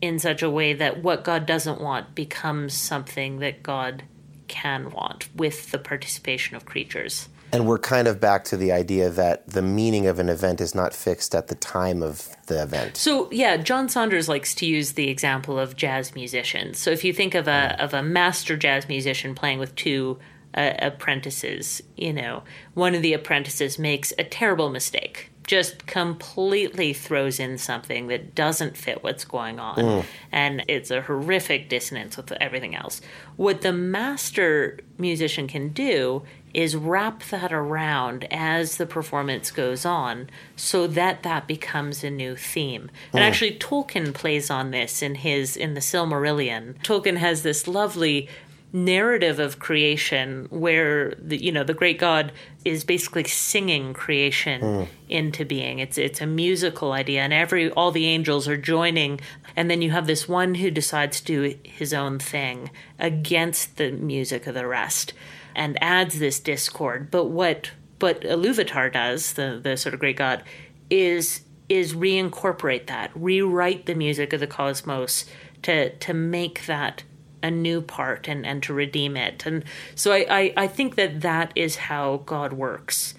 [0.00, 4.04] in such a way that what God doesn't want becomes something that God
[4.48, 7.28] can want with the participation of creatures.
[7.52, 10.74] And we're kind of back to the idea that the meaning of an event is
[10.74, 12.96] not fixed at the time of the event.
[12.96, 16.78] So yeah, John Saunders likes to use the example of jazz musicians.
[16.78, 20.18] So if you think of a of a master jazz musician playing with two
[20.54, 22.44] uh, apprentices, you know,
[22.74, 28.76] one of the apprentices makes a terrible mistake, just completely throws in something that doesn't
[28.76, 30.04] fit what's going on, mm.
[30.30, 33.00] and it's a horrific dissonance with everything else.
[33.34, 36.22] What the master musician can do
[36.54, 42.36] is wrap that around as the performance goes on so that that becomes a new
[42.36, 42.88] theme.
[43.12, 43.26] And mm.
[43.26, 46.80] actually Tolkien plays on this in his in the Silmarillion.
[46.84, 48.28] Tolkien has this lovely
[48.72, 52.32] narrative of creation where the you know the great god
[52.64, 54.82] is basically singing creation hmm.
[55.08, 55.78] into being.
[55.78, 59.20] It's it's a musical idea and every all the angels are joining
[59.56, 63.90] and then you have this one who decides to do his own thing against the
[63.90, 65.12] music of the rest
[65.54, 67.10] and adds this discord.
[67.10, 70.44] But what but Iluvatar does the the sort of great god
[70.88, 75.26] is is reincorporate that rewrite the music of the cosmos
[75.62, 77.02] to to make that
[77.42, 79.44] a new part and, and to redeem it.
[79.46, 79.64] And
[79.94, 83.14] so I, I, I think that that is how God works.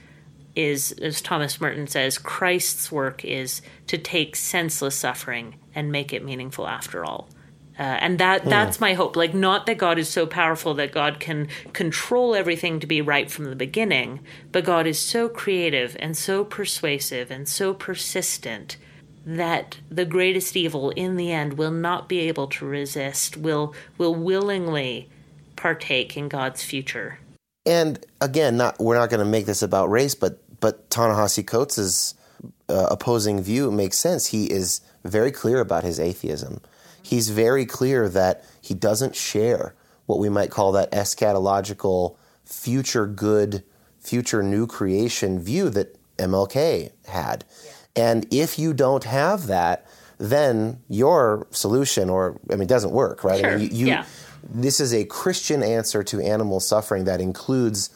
[0.53, 6.25] Is as Thomas Merton says, Christ's work is to take senseless suffering and make it
[6.25, 7.29] meaningful after all.
[7.79, 9.15] Uh, and that that's my hope.
[9.15, 13.31] Like not that God is so powerful that God can control everything to be right
[13.31, 14.19] from the beginning,
[14.51, 18.75] but God is so creative and so persuasive and so persistent
[19.25, 24.15] that the greatest evil in the end will not be able to resist, will will
[24.15, 25.09] willingly
[25.55, 27.19] partake in God's future.
[27.65, 32.15] And again, not we're not going to make this about race, but but Ta-Nehisi Coates'
[32.69, 34.27] uh, opposing view makes sense.
[34.27, 36.61] He is very clear about his atheism.
[37.01, 42.15] He's very clear that he doesn't share what we might call that eschatological
[42.45, 43.63] future good,
[43.99, 47.43] future new creation view that MLK had.
[47.95, 49.85] And if you don't have that,
[50.17, 53.39] then your solution, or I mean, it doesn't work, right?
[53.39, 54.05] I Sure, mean, you, you, yeah.
[54.53, 57.89] This is a Christian answer to animal suffering that includes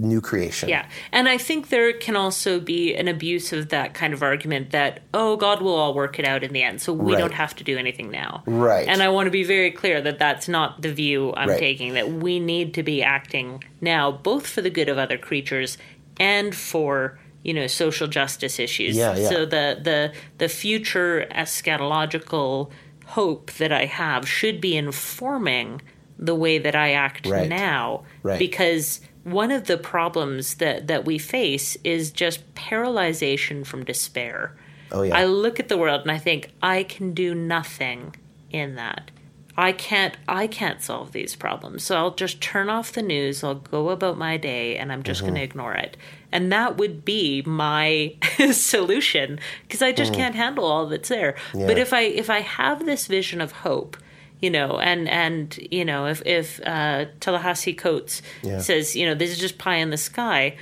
[0.00, 0.68] new creation.
[0.68, 0.86] Yeah.
[1.10, 5.00] And I think there can also be an abuse of that kind of argument that,
[5.12, 7.18] oh, God will all work it out in the end, so we Right.
[7.18, 8.44] don't have to do anything now.
[8.46, 8.86] Right.
[8.86, 11.58] And I want to be very clear that that's not the view I'm Right.
[11.58, 15.78] taking, that we need to be acting now, both for the good of other creatures
[16.20, 17.18] and for.
[17.48, 18.96] You know, social justice issues.
[18.96, 19.28] Yeah, yeah.
[19.28, 22.70] So the the the future eschatological
[23.06, 25.80] hope that I have should be informing
[26.18, 27.48] the way that I act Right.
[27.48, 28.38] now Right.
[28.38, 34.56] because one of the problems that, that we face is just paralyzation from despair.
[34.90, 35.16] Oh, yeah.
[35.16, 38.16] I look at the world and I think I can do nothing
[38.50, 39.10] in that.
[39.56, 41.82] I can't I can't solve these problems.
[41.82, 45.22] So I'll just turn off the news, I'll go about my day and I'm just
[45.22, 45.50] going to mm-hmm.
[45.50, 45.96] ignore it.
[46.30, 48.14] And that would be my
[48.52, 51.36] solution because I just can't handle all that's there.
[51.54, 53.96] But if I if I have this vision of hope,
[54.40, 58.58] you know, and and you know, if if uh, Ta-Nehisi Coates Yeah.
[58.60, 60.56] says, you know, this is just pie in the sky,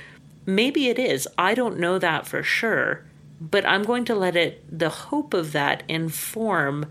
[0.45, 1.27] maybe it is.
[1.37, 3.03] I don't know that for sure,
[3.39, 6.85] but I'm going to let it, the hope of that inform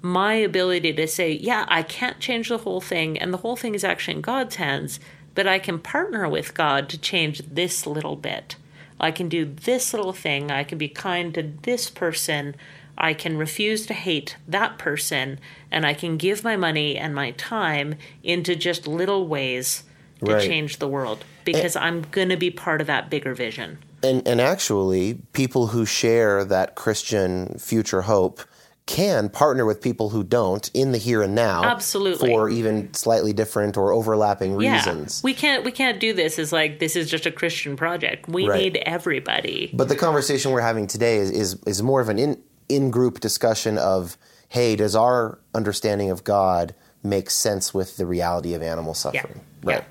[0.00, 3.74] my ability to say, yeah, I can't change the whole thing, and the whole thing
[3.74, 5.00] is actually in God's hands,
[5.38, 8.56] but I can partner with God to change this little bit.
[8.98, 10.50] I can do this little thing.
[10.50, 12.56] I can be kind to this person.
[12.98, 15.38] I can refuse to hate that person.
[15.70, 19.84] And I can give my money and my time into just little ways
[20.24, 20.44] to Right.
[20.44, 23.78] change the world because I'm going to be part of that bigger vision.
[24.02, 28.40] And and actually, people who share that Christian future hope
[28.88, 31.62] can partner with people who don't in the here and now.
[31.62, 32.30] Absolutely.
[32.30, 35.20] For even slightly different or overlapping reasons.
[35.22, 38.28] Yeah, we can't we can't do this as like this is just a Christian project.
[38.28, 38.62] We Right.
[38.62, 39.70] need everybody.
[39.74, 43.20] But the conversation we're having today is is, is more of an in in group
[43.20, 44.16] discussion of
[44.48, 49.42] hey, does our understanding of God make sense with the reality of animal suffering?
[49.62, 49.70] Yeah.
[49.70, 49.84] Right.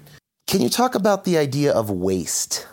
[0.47, 2.65] Can you talk about the idea of waste?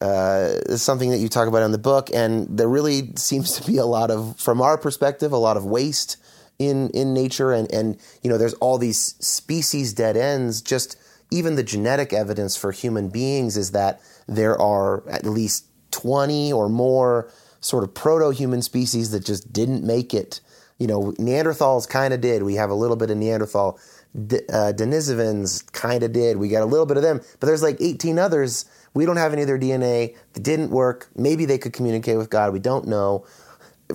[0.00, 3.70] Uh, it's something that you talk about in the book, and there really seems to
[3.70, 6.16] be a lot of, from our perspective, a lot of waste
[6.58, 10.62] in in nature, and and you know, there's all these species dead ends.
[10.62, 10.96] Just
[11.30, 16.68] even the genetic evidence for human beings is that there are at least twenty or
[16.68, 17.30] more
[17.60, 20.40] sort of proto-human species that just didn't make it.
[20.78, 22.42] You know, Neanderthals kind of did.
[22.42, 23.78] We have a little bit of Neanderthal.
[24.26, 26.38] D- uh, Denisovans kind of did.
[26.38, 28.64] We got a little bit of them, but there's like 18 others.
[28.94, 30.16] We don't have any of their DNA.
[30.32, 31.08] That didn't work.
[31.16, 32.52] Maybe they could communicate with God.
[32.52, 33.24] We don't know.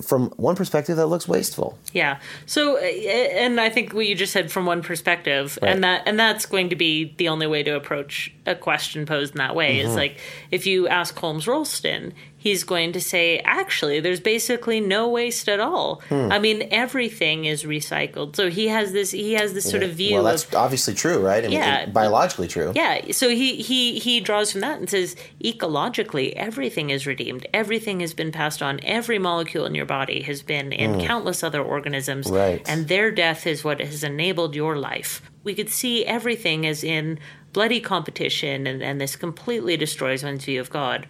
[0.02, 1.78] From one perspective, that looks wasteful.
[1.94, 2.18] Yeah.
[2.44, 5.70] So, uh, and I think what you just said from one perspective, Right.
[5.72, 9.32] and that and that's going to be the only way to approach a question posed
[9.34, 9.78] in that way.
[9.78, 9.88] Mm-hmm.
[9.88, 10.18] Is like
[10.50, 12.12] if you ask Holmes Rolston,
[12.46, 15.88] he's going to say, actually, there's basically no waste at all.
[16.08, 16.28] Hmm.
[16.36, 18.36] I mean, everything is recycled.
[18.36, 21.18] So he has this he has this sort of view Well, of that's obviously true,
[21.30, 21.42] right?
[21.44, 21.86] I mean, Yeah.
[21.86, 22.70] biologically true.
[22.74, 27.46] Yeah, so he he he draws from that and says ecologically everything is redeemed.
[27.52, 28.78] Everything has been passed on.
[28.82, 32.62] Every molecule in your body has been in countless other organisms Right.
[32.68, 35.20] and their death is what has enabled your life.
[35.44, 37.18] We could see everything as in
[37.52, 41.06] bloody competition and, and this completely destroys one's view of God.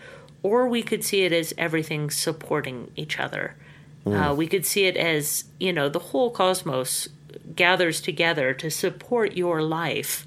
[0.46, 3.56] Or we could see it as everything supporting each other.
[4.06, 7.08] Uh, we could see it as, you know, the whole cosmos
[7.56, 10.24] gathers together to support your life.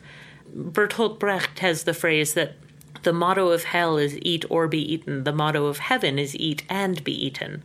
[0.54, 2.56] Bertolt Brecht has the phrase that
[3.04, 6.64] the motto of hell is eat or be eaten, the motto of heaven is eat
[6.68, 7.64] and be eaten.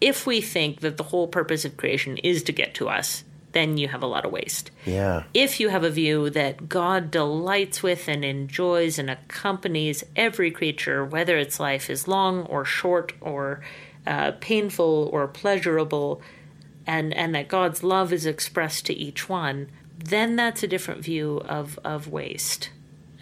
[0.00, 3.22] If we think that the whole purpose of creation is to get to us,
[3.54, 4.70] then you have a lot of waste.
[4.84, 5.24] Yeah.
[5.32, 11.04] If you have a view that God delights with and enjoys and accompanies every creature,
[11.04, 13.62] whether its life is long or short or
[14.06, 16.20] uh, painful or pleasurable,
[16.86, 21.40] and, and that God's love is expressed to each one, then that's a different view
[21.48, 22.68] of, of waste.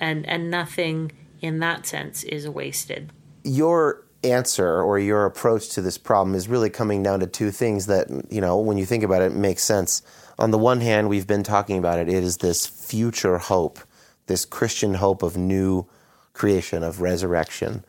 [0.00, 3.12] And, and nothing in that sense is wasted.
[3.44, 7.86] your answer or your approach to this problem is really coming down to two things
[7.86, 10.02] that you know when you think about it, it makes sense
[10.38, 13.78] on the one hand we've been talking about it it is this future hope
[14.26, 15.86] this christian hope of new
[16.32, 17.84] creation of resurrection.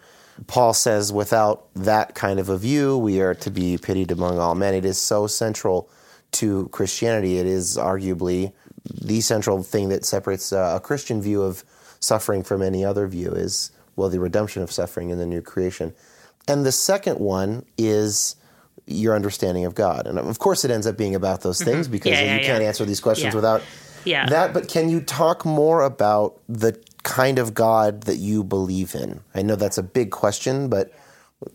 [0.48, 4.56] Paul says without that kind of a view we are to be pitied among all
[4.56, 4.74] men.
[4.74, 5.90] It is so central
[6.34, 7.38] to christianity.
[7.38, 8.52] It is arguably
[8.84, 11.64] the central thing that separates a christian view of
[12.00, 15.94] suffering from any other view is well the redemption of suffering in the new creation.
[16.48, 18.36] And the second one is
[18.86, 20.08] your understanding of God.
[20.08, 22.26] And of course, it ends up being about those things because Mm-hmm.
[22.26, 23.36] Yeah, yeah, you can't answer these questions Yeah.
[23.36, 23.62] without
[24.06, 24.26] Yeah.
[24.28, 24.54] that.
[24.54, 29.22] But can you talk more about the kind of God that you believe in?
[29.34, 30.92] I know that's a big question, but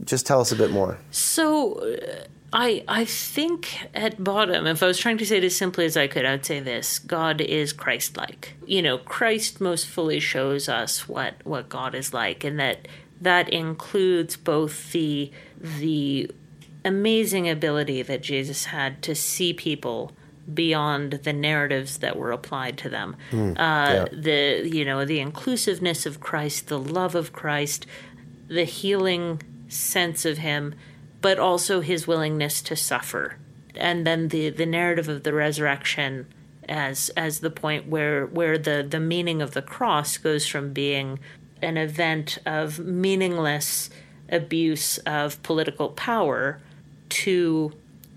[0.04, 0.98] just tell us a bit more.
[1.10, 5.54] So, uh, I I think at bottom, if I was trying to say it as
[5.54, 8.54] simply as I could, I'd say this: God is Christ-like.
[8.66, 12.88] You know, Christ most fully shows us what what God is like, and that
[13.20, 16.30] that includes both the the
[16.84, 20.12] amazing ability that Jesus had to see people
[20.52, 23.16] beyond the narratives that were applied to them.
[23.58, 27.86] uh, The you know the inclusiveness of Christ, the love of Christ,
[28.48, 30.74] the healing sense of him,
[31.20, 33.36] but also his willingness to suffer,
[33.74, 36.26] and then the the narrative of the resurrection
[36.68, 41.18] as as the point where where the the meaning of the cross goes from being
[41.60, 43.90] an event of meaningless
[44.30, 46.60] abuse of political power
[47.10, 47.72] to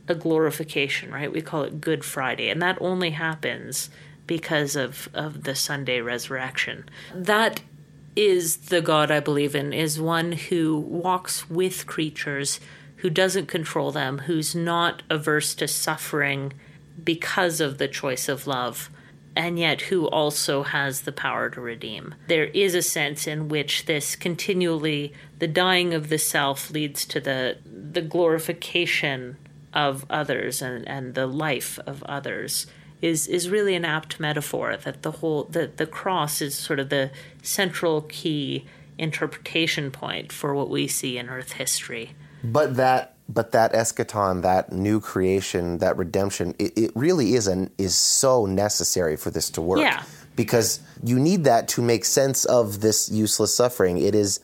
[0.08, 1.32] a glorification, right?
[1.32, 3.89] We call it Good Friday, and that only happens
[4.28, 6.88] because of of the Sunday resurrection.
[7.14, 7.62] That
[8.16, 12.60] is the God I believe in, is one who walks with creatures,
[12.98, 16.54] who doesn't control them, who's not averse to suffering
[17.04, 18.89] because of the choice of love,
[19.36, 22.15] and yet who also has the power to redeem.
[22.27, 27.19] There is a sense in which this continually, the dying of the self leads to
[27.19, 29.38] the the glorification
[29.73, 32.67] of others and, and the life of others
[33.01, 36.89] is is really an apt metaphor that the whole that the cross is sort of
[36.89, 37.09] the
[37.41, 38.65] central key
[38.97, 42.11] interpretation point for what we see in earth history
[42.43, 47.69] But that but that eschaton, that new creation, that redemption, it, it really is an
[47.77, 49.79] is so necessary for this to work.
[49.79, 50.03] Yeah.
[50.36, 53.97] Because you need that to make sense of this useless suffering.
[53.97, 54.39] It is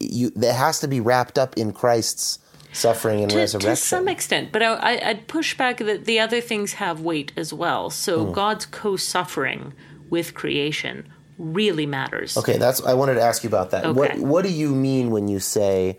[0.00, 2.38] you it has to be wrapped up in Christ's
[2.72, 3.70] suffering and to, resurrection.
[3.70, 7.32] to some extent but I, I, i'd push back that the other things have weight
[7.34, 8.32] as well so Hmm.
[8.32, 9.72] god's co-suffering
[10.10, 11.08] with creation
[11.38, 13.94] really matters Okay, that's I wanted to ask you about that.
[13.94, 14.20] What Okay.
[14.20, 15.98] what do you mean when you say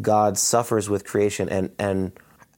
[0.00, 2.12] God suffers with creation and and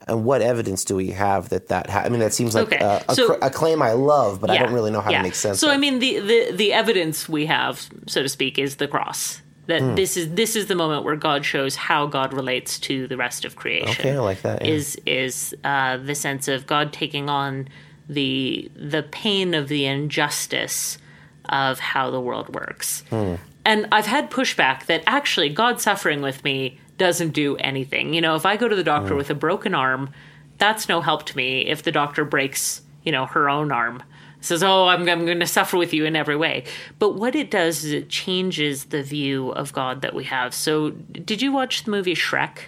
[0.07, 2.77] and what evidence do we have that that ha- I mean that seems like Okay,
[2.83, 5.17] a, a, so- cr- a claim I love, but I don't really know how yeah.
[5.19, 5.59] to make sense of it.
[5.59, 5.73] So of.
[5.75, 9.41] I mean, the, the the evidence we have, so to speak, is the cross.
[9.67, 9.95] That Hmm.
[9.95, 13.45] this is this is the moment where God shows how God relates to the rest
[13.45, 13.89] of creation.
[13.91, 14.71] Okay, I like that, yeah.
[14.71, 17.67] Is is uh, the sense of God taking on
[18.09, 20.97] the the pain of the injustice
[21.47, 23.03] of how the world works.
[23.11, 23.35] Hmm.
[23.63, 28.13] And I've had pushback that actually God suffering with me doesn't do anything.
[28.13, 29.17] You know, if I go to the doctor mm.
[29.17, 30.11] with a broken arm,
[30.59, 34.03] that's no help to me if the doctor breaks, you know, her own arm.
[34.39, 36.63] Says, oh, I'm, I'm going to suffer with you in every way.
[36.99, 40.53] But what it does is it changes the view of God that we have.
[40.53, 42.65] So, did you watch the movie Shrek?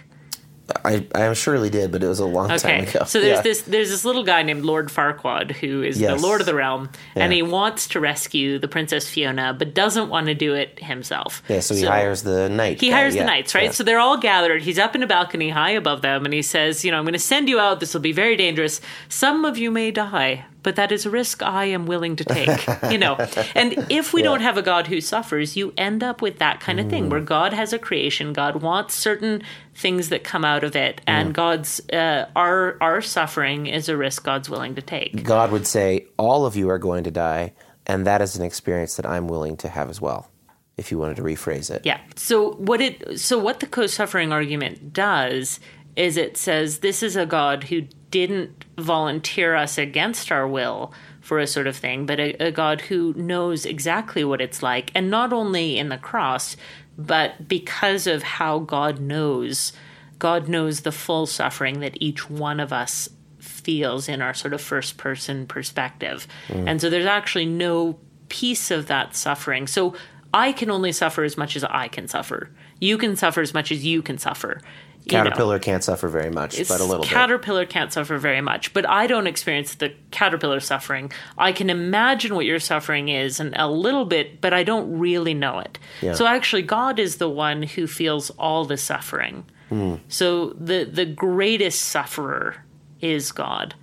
[0.84, 3.04] I I surely did, but it was a long time ago.
[3.06, 3.42] so there's Yeah.
[3.42, 6.18] this there's this little guy named Lord Farquaad who is Yes.
[6.18, 10.08] the Lord of the Realm, and he wants to rescue the Princess Fiona, but doesn't
[10.08, 11.42] want to do it himself.
[11.48, 12.80] Yeah, so he hires the knight.
[12.80, 13.64] He guy, hires yeah, the knights, right?
[13.64, 13.70] yeah.
[13.72, 14.62] So they're all gathered.
[14.62, 17.12] He's up in a balcony high above them, and he says, "You know, I'm going
[17.12, 17.80] to send you out.
[17.80, 18.80] This will be very dangerous.
[19.10, 22.66] Some of you may die, but that is a risk I am willing to take."
[22.90, 23.14] you know,
[23.54, 26.80] and if we don't have a God who suffers, you end up with that kind
[26.80, 26.90] of Mm.
[26.90, 28.32] thing where God has a creation.
[28.32, 29.42] God wants certain
[29.76, 31.32] things that come out of it, and Mm.
[31.34, 35.22] God's uh, our our suffering is a risk God's willing to take.
[35.22, 37.52] God would say, "All of you are going to die,
[37.86, 40.30] and that is an experience that I'm willing to have as well."
[40.76, 41.98] If you wanted to rephrase it, Yeah.
[42.16, 45.60] So what it so what the co-suffering argument does
[45.94, 47.82] is it says this is a God who
[48.14, 52.80] didn't volunteer us against our will for a sort of thing, but a, a God
[52.82, 56.56] who knows exactly what it's like, and not only in the cross,
[56.96, 59.72] but because of how God knows,
[60.20, 63.08] God knows the full suffering that each one of us
[63.40, 66.28] feels in our sort of first person perspective.
[66.46, 66.68] Mm.
[66.68, 67.98] And so there's actually no
[68.28, 69.66] piece of that suffering.
[69.66, 69.96] So
[70.32, 72.48] I can only suffer as much as I can suffer.
[72.80, 74.60] You can suffer as much as you can suffer.
[75.04, 75.24] You know.
[75.24, 77.10] caterpillar can't suffer very much, but a little bit.
[77.10, 81.12] Caterpillar can't suffer very much, but I don't experience the caterpillar suffering.
[81.36, 85.34] I can imagine what your suffering is and a little bit, but I don't really
[85.34, 85.78] know it.
[86.00, 86.14] Yeah.
[86.14, 89.44] So actually God is the one who feels all the suffering.
[89.68, 89.96] Hmm.
[90.08, 92.64] So the the greatest sufferer
[93.00, 93.74] is God.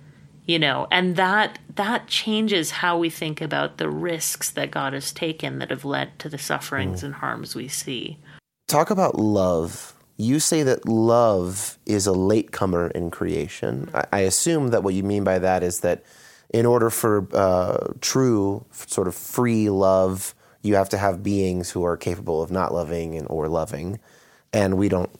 [0.44, 5.12] You know, and that that changes how we think about the risks that God has
[5.12, 7.06] taken that have led to the sufferings Hmm.
[7.06, 8.18] and harms we see.
[8.66, 9.94] Talk about love.
[10.16, 13.90] You say that love is a latecomer in creation.
[13.94, 16.04] I, I assume that what you mean by that is that
[16.52, 21.84] in order for uh, true, sort of free love, you have to have beings who
[21.84, 23.98] are capable of not loving and or loving.
[24.52, 25.10] And we don't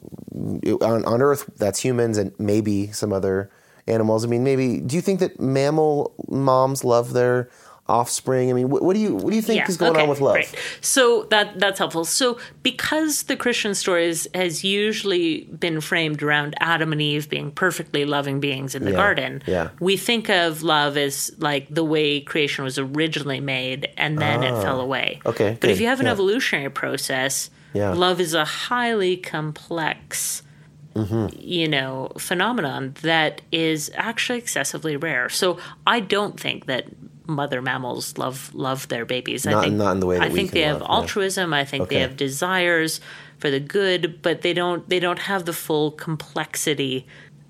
[0.83, 1.51] on, on Earth.
[1.57, 3.51] That's humans and maybe some other
[3.87, 4.25] animals.
[4.25, 4.79] I mean, maybe.
[4.81, 7.49] Do you think that mammal moms love their
[7.93, 8.51] offspring?
[8.51, 10.35] I mean, what, what do you what do you think is going on with love?
[10.35, 10.55] Great.
[10.81, 12.05] So that that's helpful.
[12.05, 18.05] So because the Christian stories has usually been framed around Adam and Eve being perfectly
[18.05, 19.69] loving beings in the Yeah, garden, yeah.
[19.81, 24.55] we think of love as like the way creation was originally made and then it
[24.63, 25.21] fell away.
[25.25, 26.13] Ah, okay, But if you have an yeah.
[26.13, 27.93] evolutionary process, Yeah.
[27.93, 30.43] love is a highly complex
[30.95, 31.29] Mm-hmm.
[31.41, 35.57] you know phenomenon that is actually excessively rare so
[35.87, 36.85] i don't think that
[37.27, 39.47] mother mammals love love their babies.
[39.47, 41.53] I think not in the way that i think they have love, altruism.
[41.53, 43.01] I think they have desires
[43.39, 47.07] for the good but they don't they don't have the full complexity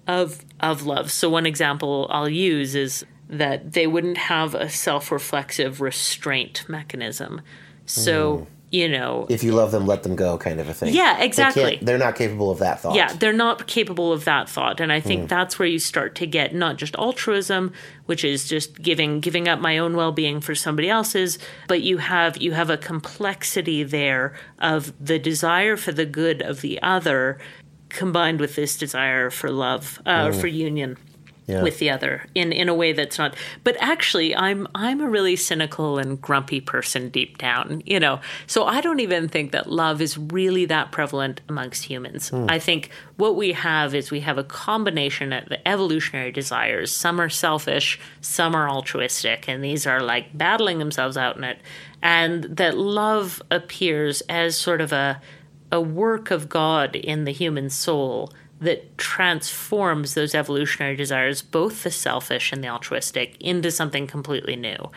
[0.07, 1.11] of of love.
[1.11, 7.41] So one example i'll use is that they wouldn't have a self-reflexive restraint mechanism.
[7.87, 8.47] So mm.
[8.73, 10.95] You know If you love them, let them go, kind of a thing.
[10.95, 11.79] Yeah, exactly.
[11.83, 12.97] They're not capable of that thought.
[12.97, 16.27] yeah, they're not capable of that thought, and I think that's where you start to
[16.27, 17.73] get not just altruism,
[18.07, 21.39] which is just giving giving up my own well being for somebody else's,
[21.69, 26.63] but you have you have a complexity there of the desire for the good of
[26.63, 27.39] the other,
[27.91, 30.41] combined with this desire for love, uh, Hmm.
[30.41, 30.97] for union.
[31.47, 31.63] Yeah.
[31.63, 35.35] with the other in in a way that's not but actually i'm i'm a really
[35.35, 38.21] cynical and grumpy person deep down you know?
[38.47, 42.29] So i don't even think that love is really that prevalent amongst humans.
[42.29, 42.47] Hmm.
[42.49, 46.93] I think what we have is we have a combination of the evolutionary desires.
[46.93, 51.59] Some are selfish some are altruistic and these are like battling themselves out in it.
[52.03, 55.21] And that love appears as sort of a
[55.71, 58.31] a work of god in the human soul
[58.63, 64.91] that transforms those evolutionary desires, both the selfish and the altruistic, into something completely new.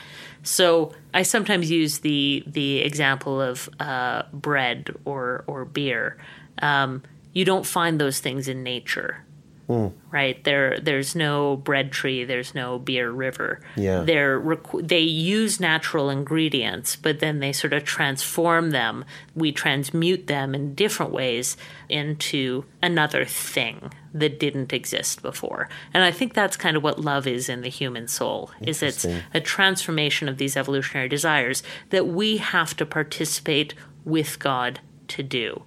[0.43, 6.17] So I sometimes use the the example of uh, bread or or beer.
[6.61, 7.01] Um,
[7.33, 9.24] you don't find those things in nature,
[9.67, 9.93] Mm.
[10.11, 10.43] right?
[10.43, 13.61] There there's no bread tree, there's no beer river.
[13.75, 14.01] Yeah.
[14.01, 19.05] They're requ- they use natural ingredients, but then they sort of transform them.
[19.33, 21.57] We transmute them in different ways
[21.89, 25.67] into another thing that didn't exist before.
[25.93, 28.51] And I think that's kind of what love is in the human soul.
[28.61, 33.73] Is it's a transformation of these evolutionary desires that we have to participate
[34.05, 34.79] with God
[35.09, 35.63] to do.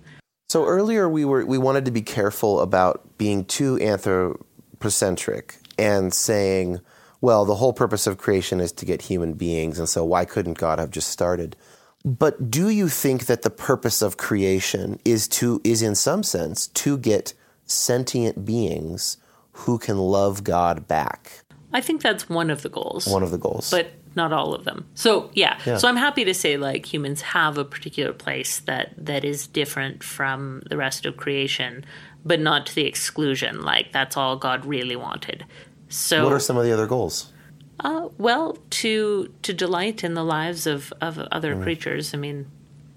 [0.49, 6.81] So earlier we were we wanted to be careful about being too anthropocentric and saying,
[7.21, 10.57] well, the whole purpose of creation is to get human beings, and so why couldn't
[10.57, 11.55] God have just started?
[12.03, 16.69] But do you think that the purpose of creation is to is in some sense
[16.69, 17.35] to get
[17.67, 19.19] sentient beings
[19.53, 21.43] who can love God back?
[21.75, 23.07] I think that's one of the goals.
[23.07, 23.71] One of the goals.
[23.71, 24.87] but not all of them.
[24.95, 25.59] So yeah.
[25.67, 25.77] Yeah.
[25.77, 30.03] So I'm happy to say like humans have a particular place that that is different
[30.03, 31.85] from the rest of creation,
[32.25, 33.63] but not to the exclusion.
[33.63, 35.45] Like that's all God really wanted.
[35.89, 37.33] So what are some of the other goals?
[37.81, 41.63] uh, well, to to delight in the lives of of other Mm.
[41.63, 42.13] creatures.
[42.13, 42.47] I mean,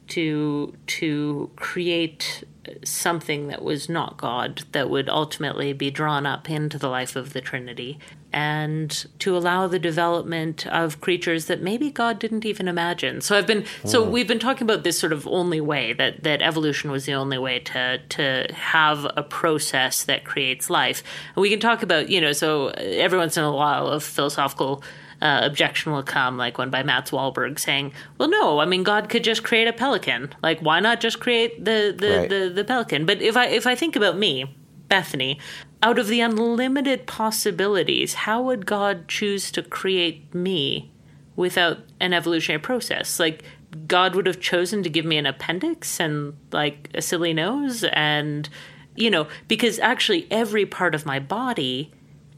[0.09, 2.43] to to create
[2.83, 7.33] something that was not God that would ultimately be drawn up into the life of
[7.33, 7.97] the Trinity,
[8.33, 13.21] and to allow the development of creatures that maybe God didn't even imagine.
[13.21, 16.41] So I've been so we've been talking about this sort of only way that that
[16.41, 21.03] evolution was the only way to to have a process that creates life.
[21.35, 24.83] And we can talk about you know so every once in a while a philosophical
[25.21, 29.07] uh, objection will come, like one by Matt Wahlberg saying, "Well, no, I mean God
[29.07, 30.33] could just create a pelican.
[30.41, 32.29] Like, why not just create the the, Right.
[32.29, 34.55] the the pelican?" But if I if I think about me,
[34.87, 35.39] Bethany,
[35.83, 40.91] out of the unlimited possibilities, how would God choose to create me
[41.35, 43.19] without an evolutionary process?
[43.19, 43.43] Like.
[43.87, 48.49] God would have chosen to give me an appendix and like a silly nose and
[48.97, 51.89] you know because actually every part of my body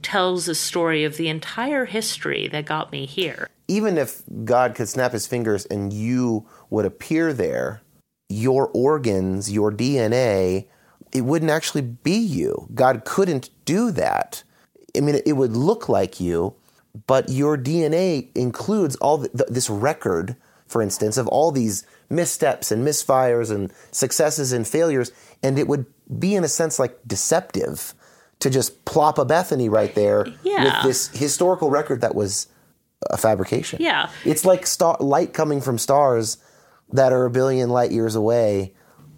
[0.04, 3.50] tells a story of the entire history that got me here.
[3.68, 7.82] even if God could snap his fingers and you would appear there,
[8.30, 10.68] your organs, your DNA,
[11.14, 12.68] it wouldn't actually be you.
[12.74, 14.44] God couldn't do that.
[14.98, 16.56] I mean, it would look like you,
[17.08, 20.36] but your DNA includes all the, th this record,
[20.68, 25.12] for instance, of all these missteps and misfires and successes and failures,
[25.42, 25.86] and it would
[26.20, 27.94] be, in a sense, like deceptive
[28.40, 30.64] to just plop a Bethany right there Yeah.
[30.64, 32.48] with this historical record that was
[33.10, 33.80] a fabrication.
[33.82, 34.10] Yeah.
[34.26, 36.38] It's like star- light coming from stars
[36.92, 38.74] that are a billion light years away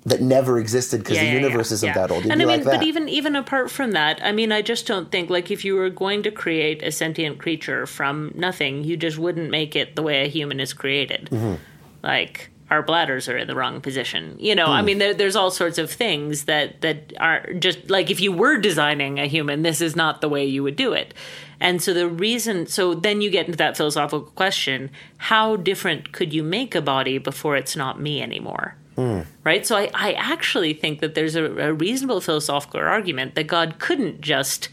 [0.06, 2.20] that never existed because the universe isn't that old.
[2.22, 4.86] It'd and I mean, like but even even apart from that, I mean, I just
[4.86, 8.98] don't think like if you were going to create a sentient creature from nothing, you
[8.98, 11.30] just wouldn't make it the way a human is created.
[11.32, 11.56] Mm-hmm.
[12.04, 14.36] Like our bladders are in the wrong position.
[14.40, 14.86] You know, I Hmm.
[14.86, 18.58] mean, there, there's all sorts of things that that are just like if you were
[18.58, 21.14] designing a human, this is not the way you would do it.
[21.60, 26.32] And so the reason, so then you get into that philosophical question: How different could
[26.34, 28.76] you make a body before it's not me anymore?
[28.98, 29.26] Mm.
[29.44, 29.66] right?
[29.66, 34.22] So I, I actually think that there's a, a reasonable philosophical argument that God couldn't
[34.22, 34.70] just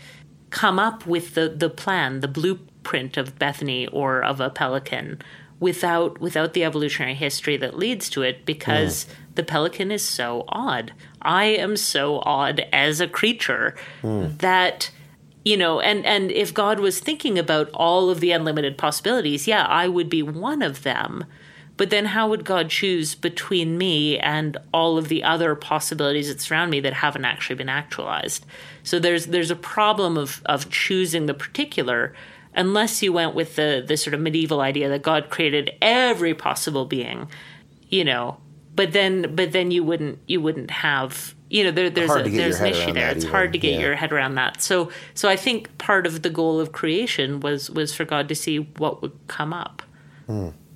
[0.51, 5.20] come up with the, the plan, the blueprint of Bethany or of a pelican
[5.59, 9.35] without without the evolutionary history that leads to it because mm.
[9.36, 10.93] the pelican is so odd.
[11.23, 14.36] I am so odd as a creature mm.
[14.39, 14.90] that
[15.44, 19.65] you know and and if god was thinking about all of the unlimited possibilities yeah
[19.65, 21.24] i would be one of them
[21.83, 26.41] but then how would god choose between me and all of the other possibilities that
[26.41, 28.47] surround me that haven't actually been actualized?
[28.85, 32.15] So there's there's a problem of of choosing the particular
[32.55, 36.85] unless you went with the the sort of medieval idea that god created every possible
[36.85, 37.27] being
[37.89, 38.37] you know?
[38.77, 42.61] But then but then you wouldn't you wouldn't have you know there, there's a, there's
[42.61, 43.11] an issue there.
[43.11, 43.81] it's even, hard to get yeah.
[43.81, 44.63] your head around that.
[44.63, 48.37] So so i think part of the goal of creation was was for god to
[48.37, 49.83] see what would come up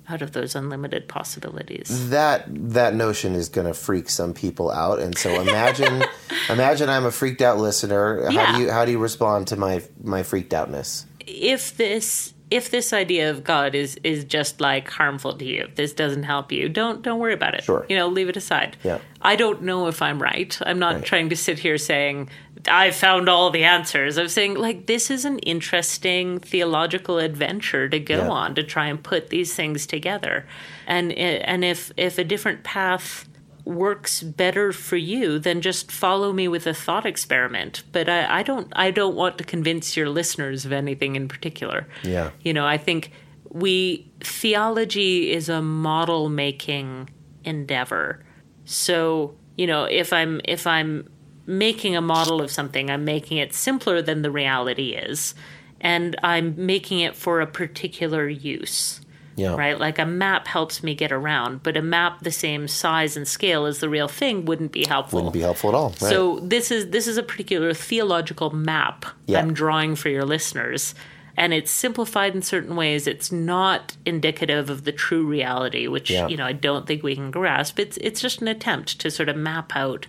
[0.09, 2.09] out of those unlimited possibilities.
[2.09, 6.03] That that notion is going to freak some people out, and so imagine
[6.49, 8.23] imagine I'm a freaked out listener.
[8.25, 8.55] How Yeah.
[8.57, 11.05] do you how do you respond to my my freaked outness?
[11.29, 15.75] if this if this idea of God is is just like harmful to you, if
[15.75, 17.63] this doesn't help you, don't don't worry about it.
[17.65, 17.85] Sure.
[17.89, 18.77] You know, leave it aside.
[18.83, 18.99] Yeah.
[19.21, 20.57] I don't know if I'm right.
[20.65, 21.03] I'm not Right.
[21.05, 22.29] trying to sit here saying
[22.69, 24.17] I found all the answers.
[24.17, 28.29] I'm saying like this is an interesting theological adventure to go Yeah.
[28.29, 30.45] on to try and put these things together.
[30.85, 33.27] And and if if a different path
[33.65, 38.41] works better for you then just follow me with a thought experiment but I, I
[38.41, 42.29] don't i don't want to convince your listeners of anything in particular Yeah.
[42.41, 43.11] you know i think
[43.51, 47.09] we theology is a model making
[47.43, 48.23] endeavor
[48.63, 51.09] so you know if i'm if i'm
[51.47, 55.33] making a model of something i'm making it simpler than the reality is
[55.81, 58.99] and i'm making it for a particular use
[59.37, 59.55] Yeah.
[59.55, 59.79] right?
[59.79, 63.65] Like a map helps me get around, but a map the same size and scale
[63.67, 65.17] as the real thing wouldn't be helpful.
[65.17, 65.89] Wouldn't be helpful at all.
[65.89, 66.09] Right.
[66.13, 69.39] So this is this is a particular theological map Yeah.
[69.39, 70.95] I'm drawing for your listeners.
[71.39, 73.05] And it's simplified in certain ways.
[73.05, 76.27] It's not indicative of the true reality, which Yeah.
[76.27, 77.79] you know I don't think we can grasp.
[77.79, 80.07] It's it's just an attempt to sort of map out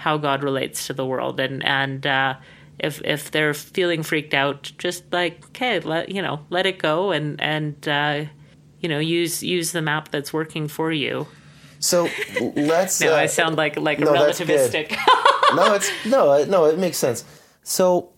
[0.00, 2.34] how God relates to the world, and and uh,
[2.78, 7.12] if if they're feeling freaked out, just like okay, let you know, let it go,
[7.12, 8.24] and and uh,
[8.80, 11.26] you know use use the map that's working for you.
[11.80, 12.08] so
[12.56, 13.00] let's.
[13.00, 14.96] No, uh, I sound like like a no, relativistic.
[15.54, 16.64] no, it's no, no.
[16.64, 17.22] It makes sense.
[17.62, 18.10] So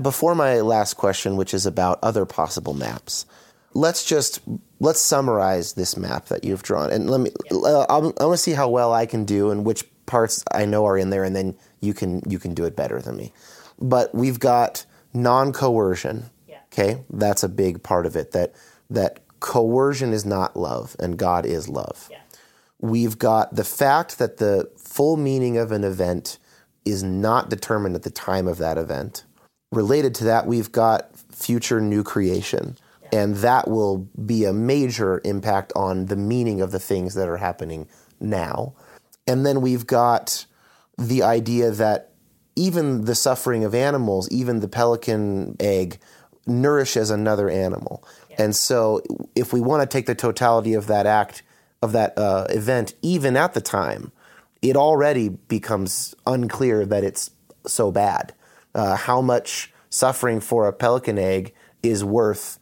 [0.00, 3.26] before my last question, which is about other possible maps,
[3.74, 4.40] let's just
[4.80, 7.30] let's summarize this map that you've drawn, and let me.
[7.52, 10.64] Uh, I'm, I want to see how well I can do and which parts I
[10.66, 13.32] know are in there, and then you can you can do it better than me.
[13.78, 16.30] But we've got non-coercion.
[16.48, 16.58] Yeah.
[16.72, 18.32] Okay, that's a big part of it.
[18.32, 18.54] That
[18.90, 22.18] that coercion is not love, and God is love Yeah.
[22.80, 26.38] we've got the fact that the full meaning of an event
[26.84, 29.24] is not determined at the time of that event.
[29.70, 32.76] Related to that, we've got future new creation,
[33.12, 37.36] and that will be a major impact on the meaning of the things that are
[37.36, 37.86] happening
[38.20, 38.72] now.
[39.28, 40.46] And then we've got
[40.96, 42.10] the idea that
[42.56, 45.98] even the suffering of animals, even the pelican egg,
[46.46, 48.02] nourishes another animal.
[48.38, 49.02] And so,
[49.36, 51.42] if we want to take the totality of that act,
[51.82, 54.12] of that uh, event, even at the time,
[54.62, 57.30] it already becomes unclear that it's
[57.66, 58.32] so bad.
[58.74, 61.52] Uh, how much suffering for a pelican egg
[61.82, 62.58] is worth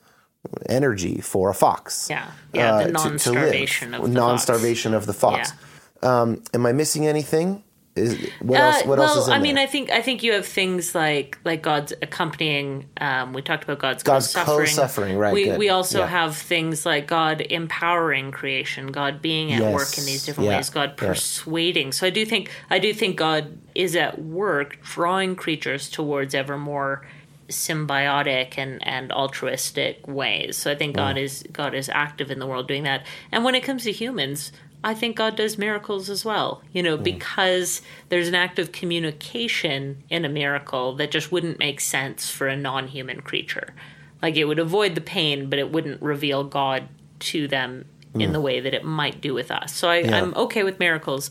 [0.69, 2.09] energy for a fox?
[2.11, 3.13] Yeah, yeah, uh, the to- to live.
[3.13, 5.53] non-starvation of the non-starvation of the fox.
[6.03, 7.63] Um, am I missing anything?
[7.97, 8.83] Is, what else?
[8.83, 9.65] Uh, What well, else I mean, there?
[9.65, 12.85] I think I think you have things like like God's accompanying.
[13.01, 14.67] Um, we talked about God's God's co-suffering.
[14.67, 15.59] co-suffering, right, We good.
[15.59, 16.07] we also Yeah.
[16.07, 20.57] have things like God empowering creation, God being at Yes, work in these different yeah,
[20.59, 21.09] ways, God yeah.
[21.09, 21.93] persuading.
[21.93, 26.59] So I do think I do think God is at work drawing creatures towards ever
[26.59, 27.07] more
[27.49, 30.57] symbiotic and, and altruistic ways.
[30.57, 30.99] So I think Mm.
[30.99, 33.07] God is God is active in the world doing that.
[33.33, 34.53] And when it comes to humans,
[34.85, 36.63] I think God does miracles as well.
[36.73, 36.85] You Mm.
[36.85, 42.31] know, because there's an act of communication in a miracle that just wouldn't make sense
[42.31, 43.75] for a non-human creature.
[44.23, 46.89] Like it would avoid the pain, but it wouldn't reveal God
[47.21, 47.87] to them
[48.19, 49.75] in the way that it might do with us.
[49.75, 50.07] So I, Mm.
[50.09, 50.17] Yeah.
[50.23, 51.31] I'm okay with miracles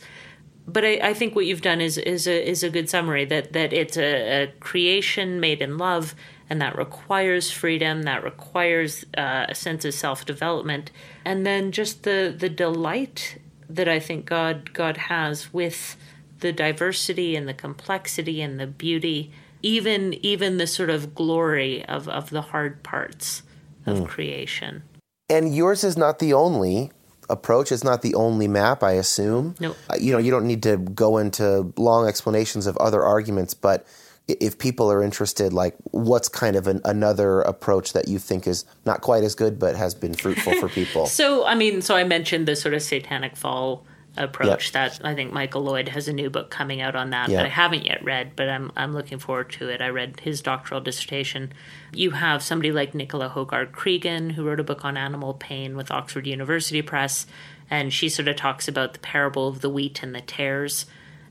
[0.68, 3.54] but I, I think what you've done is is a is a good summary that
[3.54, 6.16] that it's a, a creation made in love,
[6.50, 10.90] and that requires freedom, that requires uh, a sense of self development,
[11.26, 13.38] and then just the the delight
[13.70, 15.98] that I think God God has with
[16.40, 19.32] the diversity and the complexity and the beauty,
[19.62, 23.42] even even the sort of glory of of the hard parts
[23.88, 24.84] of creation.
[25.30, 26.92] and yours is not the only
[27.30, 27.72] approach.
[27.72, 29.56] It's not the only map, I assume.
[29.60, 29.72] No.
[29.90, 33.86] Uh, You know, you don't need to go into long explanations of other arguments, but
[34.28, 38.66] if people are interested, like what's kind of an, another approach that you think is
[38.86, 41.06] not quite as good but has been fruitful for people?
[41.06, 43.86] So, I mean, so I mentioned the sort of satanic fall
[44.18, 44.74] approach Yep.
[44.74, 47.38] that I think Michael Lloyd has a new book coming out on that Yeah.
[47.38, 49.82] that I haven't yet read, but I'm I'm looking forward to it.
[49.82, 51.52] I read his doctoral dissertation.
[51.94, 55.92] You have somebody like Nicola Hoggard Creegan who wrote a book on animal pain with
[55.92, 57.28] Oxford University Press,
[57.70, 60.86] and she sort of talks about the parable of the wheat and the tares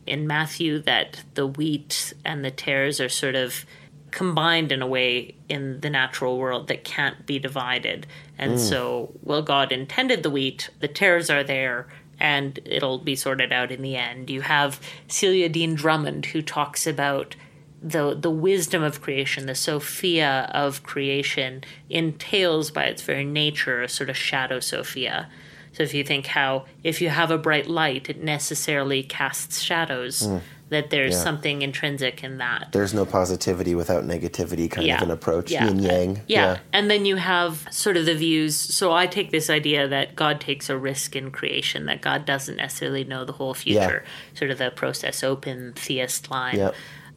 [0.06, 3.64] in Matthew that the wheat and the tares are sort of
[4.10, 8.06] combined in a way in the natural world that can't be divided.
[8.38, 8.58] And hmm.
[8.58, 11.88] so, well, God intended the wheat, the tares are there,
[12.20, 14.30] and it'll be sorted out in the end.
[14.30, 17.34] You have Celia Deane-Drummond who talks about
[17.82, 23.88] the the wisdom of creation, the Sophia of creation, entails by its very nature a
[23.88, 25.28] sort of shadow Sophia.
[25.74, 30.24] So if you think how if you have a bright light, it necessarily casts shadows.
[30.26, 30.38] Hmm.
[30.70, 31.22] That there's Yeah.
[31.22, 32.68] something intrinsic in that.
[32.72, 35.50] There's no positivity without negativity kind of an approach.
[35.52, 35.66] Yeah.
[35.66, 36.22] Yin yang.
[36.26, 36.58] Yeah.
[36.72, 38.56] And then you have sort of the views.
[38.56, 42.56] So I take this idea that God takes a risk in creation, that God doesn't
[42.56, 46.56] necessarily know the whole future, sort of the process open theist line.
[46.56, 46.74] Yep.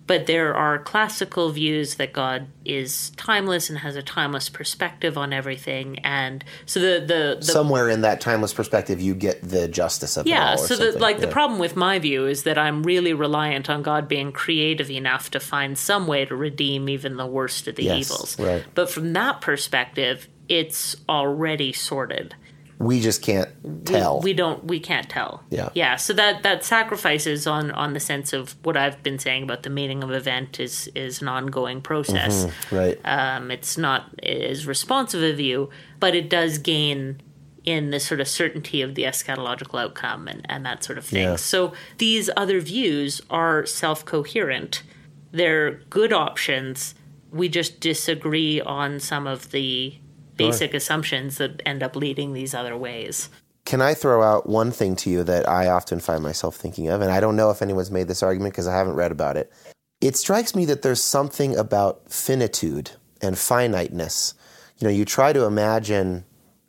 [0.08, 5.34] But there are classical views that God is timeless and has a timeless perspective on
[5.34, 6.00] everything.
[6.00, 10.26] And so the, the, the Somewhere in that timeless perspective, you get the justice of
[10.26, 13.84] yeah, so the, like the problem with my view is that I'm really reliant on
[13.84, 17.84] God being creative enough to find some way to redeem even the worst of the
[17.84, 18.40] Yes, evils.
[18.40, 18.64] right.
[18.76, 22.34] But from that perspective, it's already sorted.
[22.80, 23.50] We just can't
[23.86, 24.20] tell.
[24.20, 25.44] We, we don't we can't tell.
[25.50, 25.70] Yeah.
[25.74, 25.96] Yeah.
[25.96, 29.70] So that that sacrifices on on the sense of what I've been saying about the
[29.70, 32.48] meaning of event is is an ongoing process.
[32.72, 33.00] right.
[33.04, 37.22] Um, it's not as responsive a view, but it does gain
[37.66, 41.24] in the sort of certainty of the eschatological outcome and, and that sort of thing.
[41.24, 41.36] Yeah.
[41.36, 44.84] So these other views are self coherent.
[45.32, 46.96] They're good options.
[47.32, 49.96] We just disagree on some of the
[50.38, 53.30] basic assumptions that end up leading these other ways.
[53.66, 57.02] Can I throw out one thing to you that I often find myself thinking of?
[57.02, 59.52] And I don't know if anyone's made this argument because I haven't read about it.
[60.00, 62.92] It strikes me that there's something about finitude
[63.22, 64.36] and finiteness.
[64.78, 66.24] You know, you try to imagine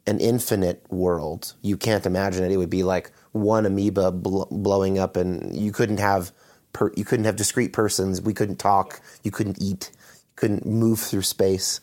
[0.09, 1.55] an infinite world.
[1.62, 2.51] You can't imagine it.
[2.51, 6.32] It would be like one amoeba bl- blowing up, and you couldn't have
[6.73, 8.20] per- you couldn't have discrete persons.
[8.23, 9.01] We couldn't talk.
[9.23, 9.90] You couldn't eat.
[9.93, 11.81] You couldn't move through space.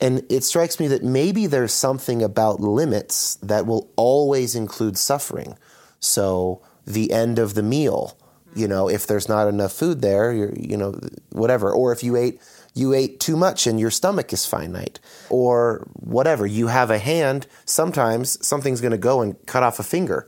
[0.00, 5.56] And it strikes me that maybe there's something about limits that will always include suffering.
[6.00, 8.16] So the end of the meal,
[8.54, 10.98] you know, if there's not enough food there, you know,
[11.30, 11.72] whatever.
[11.72, 12.40] Or if you ate
[12.74, 14.98] you ate too much and your stomach is finite,
[15.30, 16.44] or whatever.
[16.46, 17.46] You have a hand.
[17.64, 20.26] Sometimes something's going to go and cut off a finger,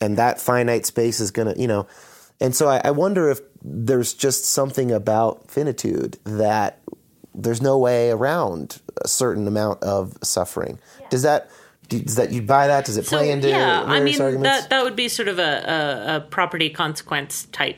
[0.00, 1.86] and that finite space is going to, you know.
[2.38, 6.80] And so I, I wonder if there's just something about finitude that
[7.36, 10.78] there's no way around a certain amount of suffering.
[11.10, 11.50] Does that
[11.88, 12.84] does that you buy that?
[12.84, 14.60] Does it play into yeah, I mean arguments?
[14.60, 17.76] that that would be sort of a, a, a property consequence type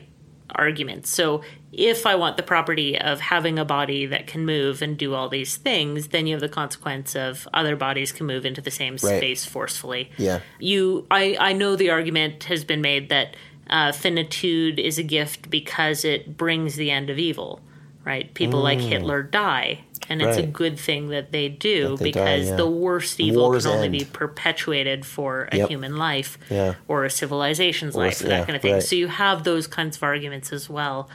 [0.55, 1.05] argument.
[1.05, 5.13] So if I want the property of having a body that can move and do
[5.13, 8.71] all these things, then you have the consequence of other bodies can move into the
[8.71, 10.11] same space forcefully.
[10.17, 10.39] Yeah.
[10.57, 13.35] You, I, I know the argument has been made that
[13.69, 17.61] uh, finitude is a gift because it brings the end of evil.
[18.09, 18.33] Right?
[18.33, 19.81] People like Hitler die.
[20.09, 20.51] And it's a Mm.
[20.53, 22.55] Good thing that they do That they die, because yeah.
[22.55, 23.91] the worst evil Wars can only end.
[23.99, 25.69] be perpetuated for a Yep.
[25.69, 26.73] human life Yeah.
[26.87, 28.73] or a civilization's Or life or that yeah, kind of thing.
[28.73, 28.81] right.
[28.83, 31.07] So you have those kinds of arguments as well.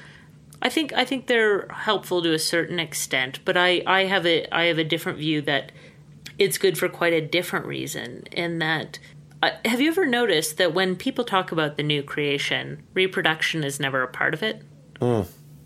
[0.63, 4.47] I think I think they're helpful to a certain extent, but I, I have a
[4.57, 5.73] I have a different view that
[6.39, 8.23] it's good for quite a different reason.
[8.31, 9.01] In that,
[9.43, 13.81] uh, have you ever noticed that when people talk about the new creation, reproduction is
[13.81, 14.63] never a part of it?
[15.01, 15.23] Hmm.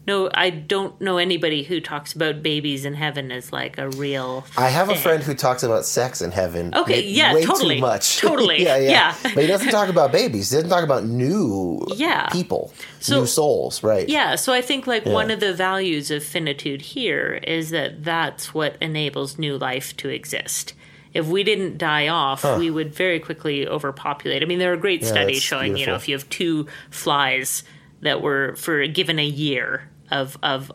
[0.08, 4.46] No, I don't know anybody who talks about babies in heaven as like a real.
[4.56, 6.74] I have a friend who talks about sex in heaven.
[6.74, 8.16] Okay, way- yeah, way totally, too much.
[8.20, 9.14] totally, yeah, yeah, yeah.
[9.34, 10.50] But he doesn't talk about babies.
[10.50, 12.26] He doesn't talk about new Yeah.
[12.30, 14.08] people, So- new souls, right?
[14.08, 18.54] Yeah, so I think like one of the values of finitude here is that that's
[18.54, 20.72] what enables new life to exist.
[21.12, 24.42] If we didn't die off, we would very quickly overpopulate.
[24.42, 27.62] I mean, there are great Yeah, studies showing, you know, if you have two flies
[28.00, 30.70] that were for given a year of of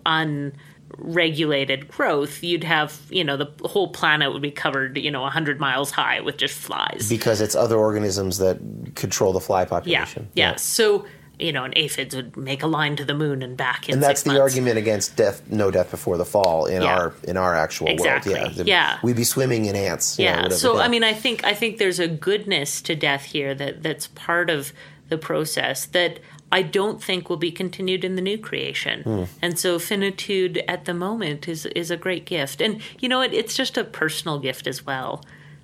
[0.98, 5.60] unregulated growth, you'd have, you know, the whole planet would be covered, you know, 100
[5.60, 7.08] miles high with just flies.
[7.10, 8.60] Because it's other organisms that
[8.96, 10.30] control the fly yeah, population.
[10.34, 10.56] yeah.
[10.56, 11.06] So,
[11.40, 14.04] you know, an aphids would make a line to the moon and back in And
[14.04, 14.42] that's the months.
[14.42, 16.96] argument against death, no death before the fall in Yeah.
[16.96, 18.36] our in our actual Exactly.
[18.36, 18.54] world.
[18.56, 18.98] Yeah, Yeah.
[19.04, 20.20] we'd be swimming in ants.
[20.20, 20.84] you know, yeah so Yeah.
[20.84, 24.50] i mean i think i think there's a goodness to death here that that's part
[24.52, 24.72] of
[25.10, 26.20] the process that
[26.54, 29.24] i don't think will be continued in the new creation Hmm.
[29.42, 33.34] and so finitude at the moment is is a great gift and you know it,
[33.34, 35.24] it's just a personal gift as well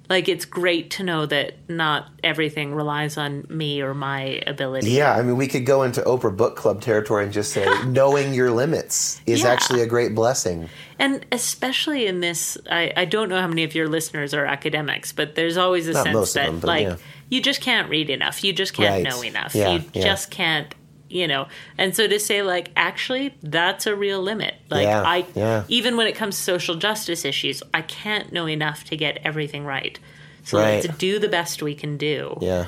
[0.09, 5.13] like it's great to know that not everything relies on me or my ability Yeah,
[5.15, 8.49] I mean, we could go into Oprah Book Club territory and just say knowing your
[8.49, 9.49] limits is Yeah.
[9.53, 10.67] actually a great blessing.
[10.97, 15.11] And especially in this, I, I don't know how many of your listeners are academics,
[15.13, 16.95] but there's always a Not sense that them, like yeah.
[17.29, 19.03] You just can't read enough, you just can't Right.
[19.03, 20.03] know enough, Yeah, you yeah.
[20.03, 20.73] just can't,
[21.09, 21.47] you know.
[21.77, 24.55] And so to say like, actually, that's a real limit.
[24.69, 28.83] Like Yeah, I, even when it comes to social justice issues, I can't know enough
[28.85, 29.99] to get everything right.
[30.43, 30.83] So Right.
[30.83, 32.65] let's do the best we can do Yeah.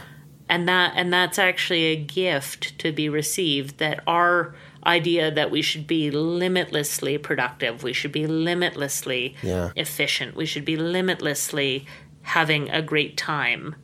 [0.50, 4.54] and that and that's actually a gift to be received that our
[4.86, 9.70] idea that we should be limitlessly productive we should be limitlessly Yeah.
[9.76, 11.86] efficient we should be limitlessly
[12.24, 13.76] having a great time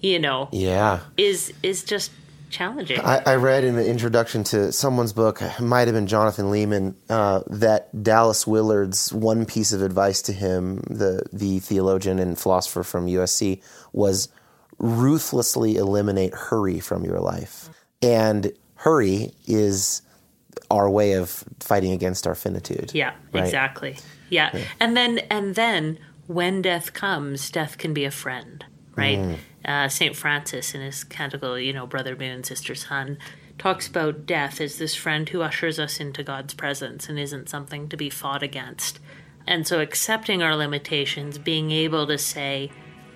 [0.00, 1.00] you know Yeah.
[1.16, 2.10] is is just
[2.48, 6.96] challenging I, I read in the introduction to someone's book, might have been Jonathan Lehman,
[7.10, 12.84] uh, that Dallas Willard's one piece of advice to him, the the theologian and philosopher
[12.84, 13.62] from USC,
[13.92, 14.28] was
[14.78, 17.68] ruthlessly eliminate hurry from your life.
[18.02, 20.02] And hurry is
[20.70, 22.92] our way of fighting against our finitude.
[22.94, 23.44] Yeah, right?
[23.44, 23.98] exactly.
[24.30, 24.56] Yeah.
[24.80, 28.64] And then and then when death comes, death can be a friend,
[28.96, 29.18] right?
[29.18, 29.36] Mm.
[29.66, 33.18] Uh, Saint Francis in his canticle, you know, Brother Moon, Sister Sun,
[33.58, 37.88] talks about death as this friend who ushers us into God's presence and isn't something
[37.88, 39.00] to be fought against.
[39.46, 42.70] And so accepting our limitations, being able to say,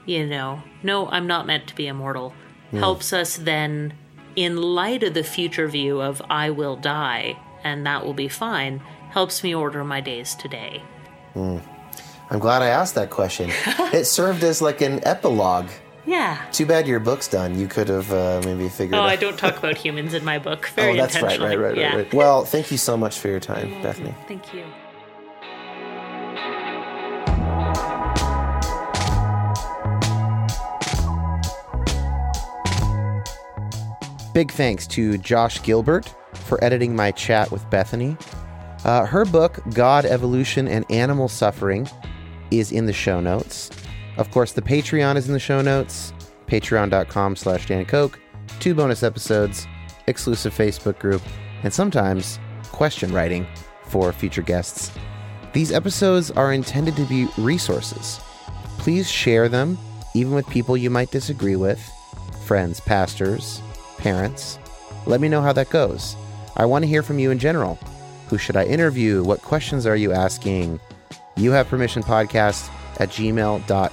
[0.07, 2.35] you know, no, I'm not meant to be immortal,
[2.73, 3.95] helps us then,
[4.37, 8.79] in light of the future view of I will die and that will be fine,
[9.11, 10.83] helps me order my days today.
[12.31, 13.51] I'm glad I asked that question.
[13.93, 15.69] it served as like an epilogue.
[16.07, 16.45] Yeah.
[16.53, 17.59] Too bad your book's done.
[17.59, 19.09] You could have uh, maybe figured Oh, out.
[19.09, 20.69] I don't talk about humans in my book.
[20.75, 21.97] Very oh, that's right, right, right, right, yeah.
[21.97, 22.15] right.
[22.15, 24.15] Well, thank you so much for your time, Bethany.
[24.27, 24.65] Thank you.
[34.33, 38.17] Big thanks to Josh Gilbert for editing my chat with Bethany.
[38.85, 41.89] Uh, her book, God, Evolution, and Animal Suffering,
[42.51, 43.71] is in the show notes.
[44.21, 46.13] Of course, the Patreon is in the show notes.
[46.47, 48.19] Patreon.com slash Dan Koch.
[48.59, 49.67] Two bonus episodes,
[50.09, 51.23] exclusive Facebook group,
[51.63, 53.47] and sometimes question writing
[53.85, 54.93] for future guests.
[55.55, 58.21] These episodes are intended to be resources.
[58.79, 59.79] Please share them,
[60.15, 61.81] even with people you might disagree with
[62.45, 63.63] friends, pastors,
[63.97, 64.59] parents.
[65.07, 66.15] Let me know how that goes.
[66.57, 67.77] I want to hear from you in general.
[68.29, 69.23] Who should I interview?
[69.23, 70.79] What questions are you asking?
[71.37, 72.69] You have permission podcast
[73.01, 73.91] at gmail.com.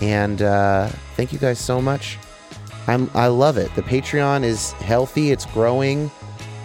[0.00, 2.18] And uh, thank you guys so much.
[2.86, 3.74] I'm, I love it.
[3.74, 6.10] The Patreon is healthy, it's growing.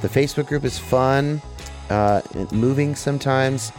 [0.01, 1.41] The Facebook group is fun,
[1.89, 2.21] uh,
[2.51, 3.71] moving sometimes.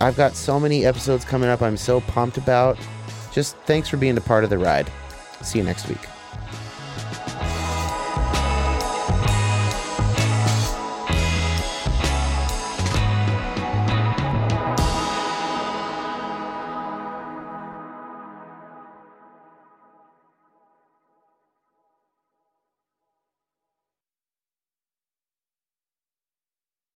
[0.00, 2.78] I've got so many episodes coming up I'm so pumped about.
[3.32, 4.90] Just thanks for being a part of the ride.
[5.42, 6.17] See you next week.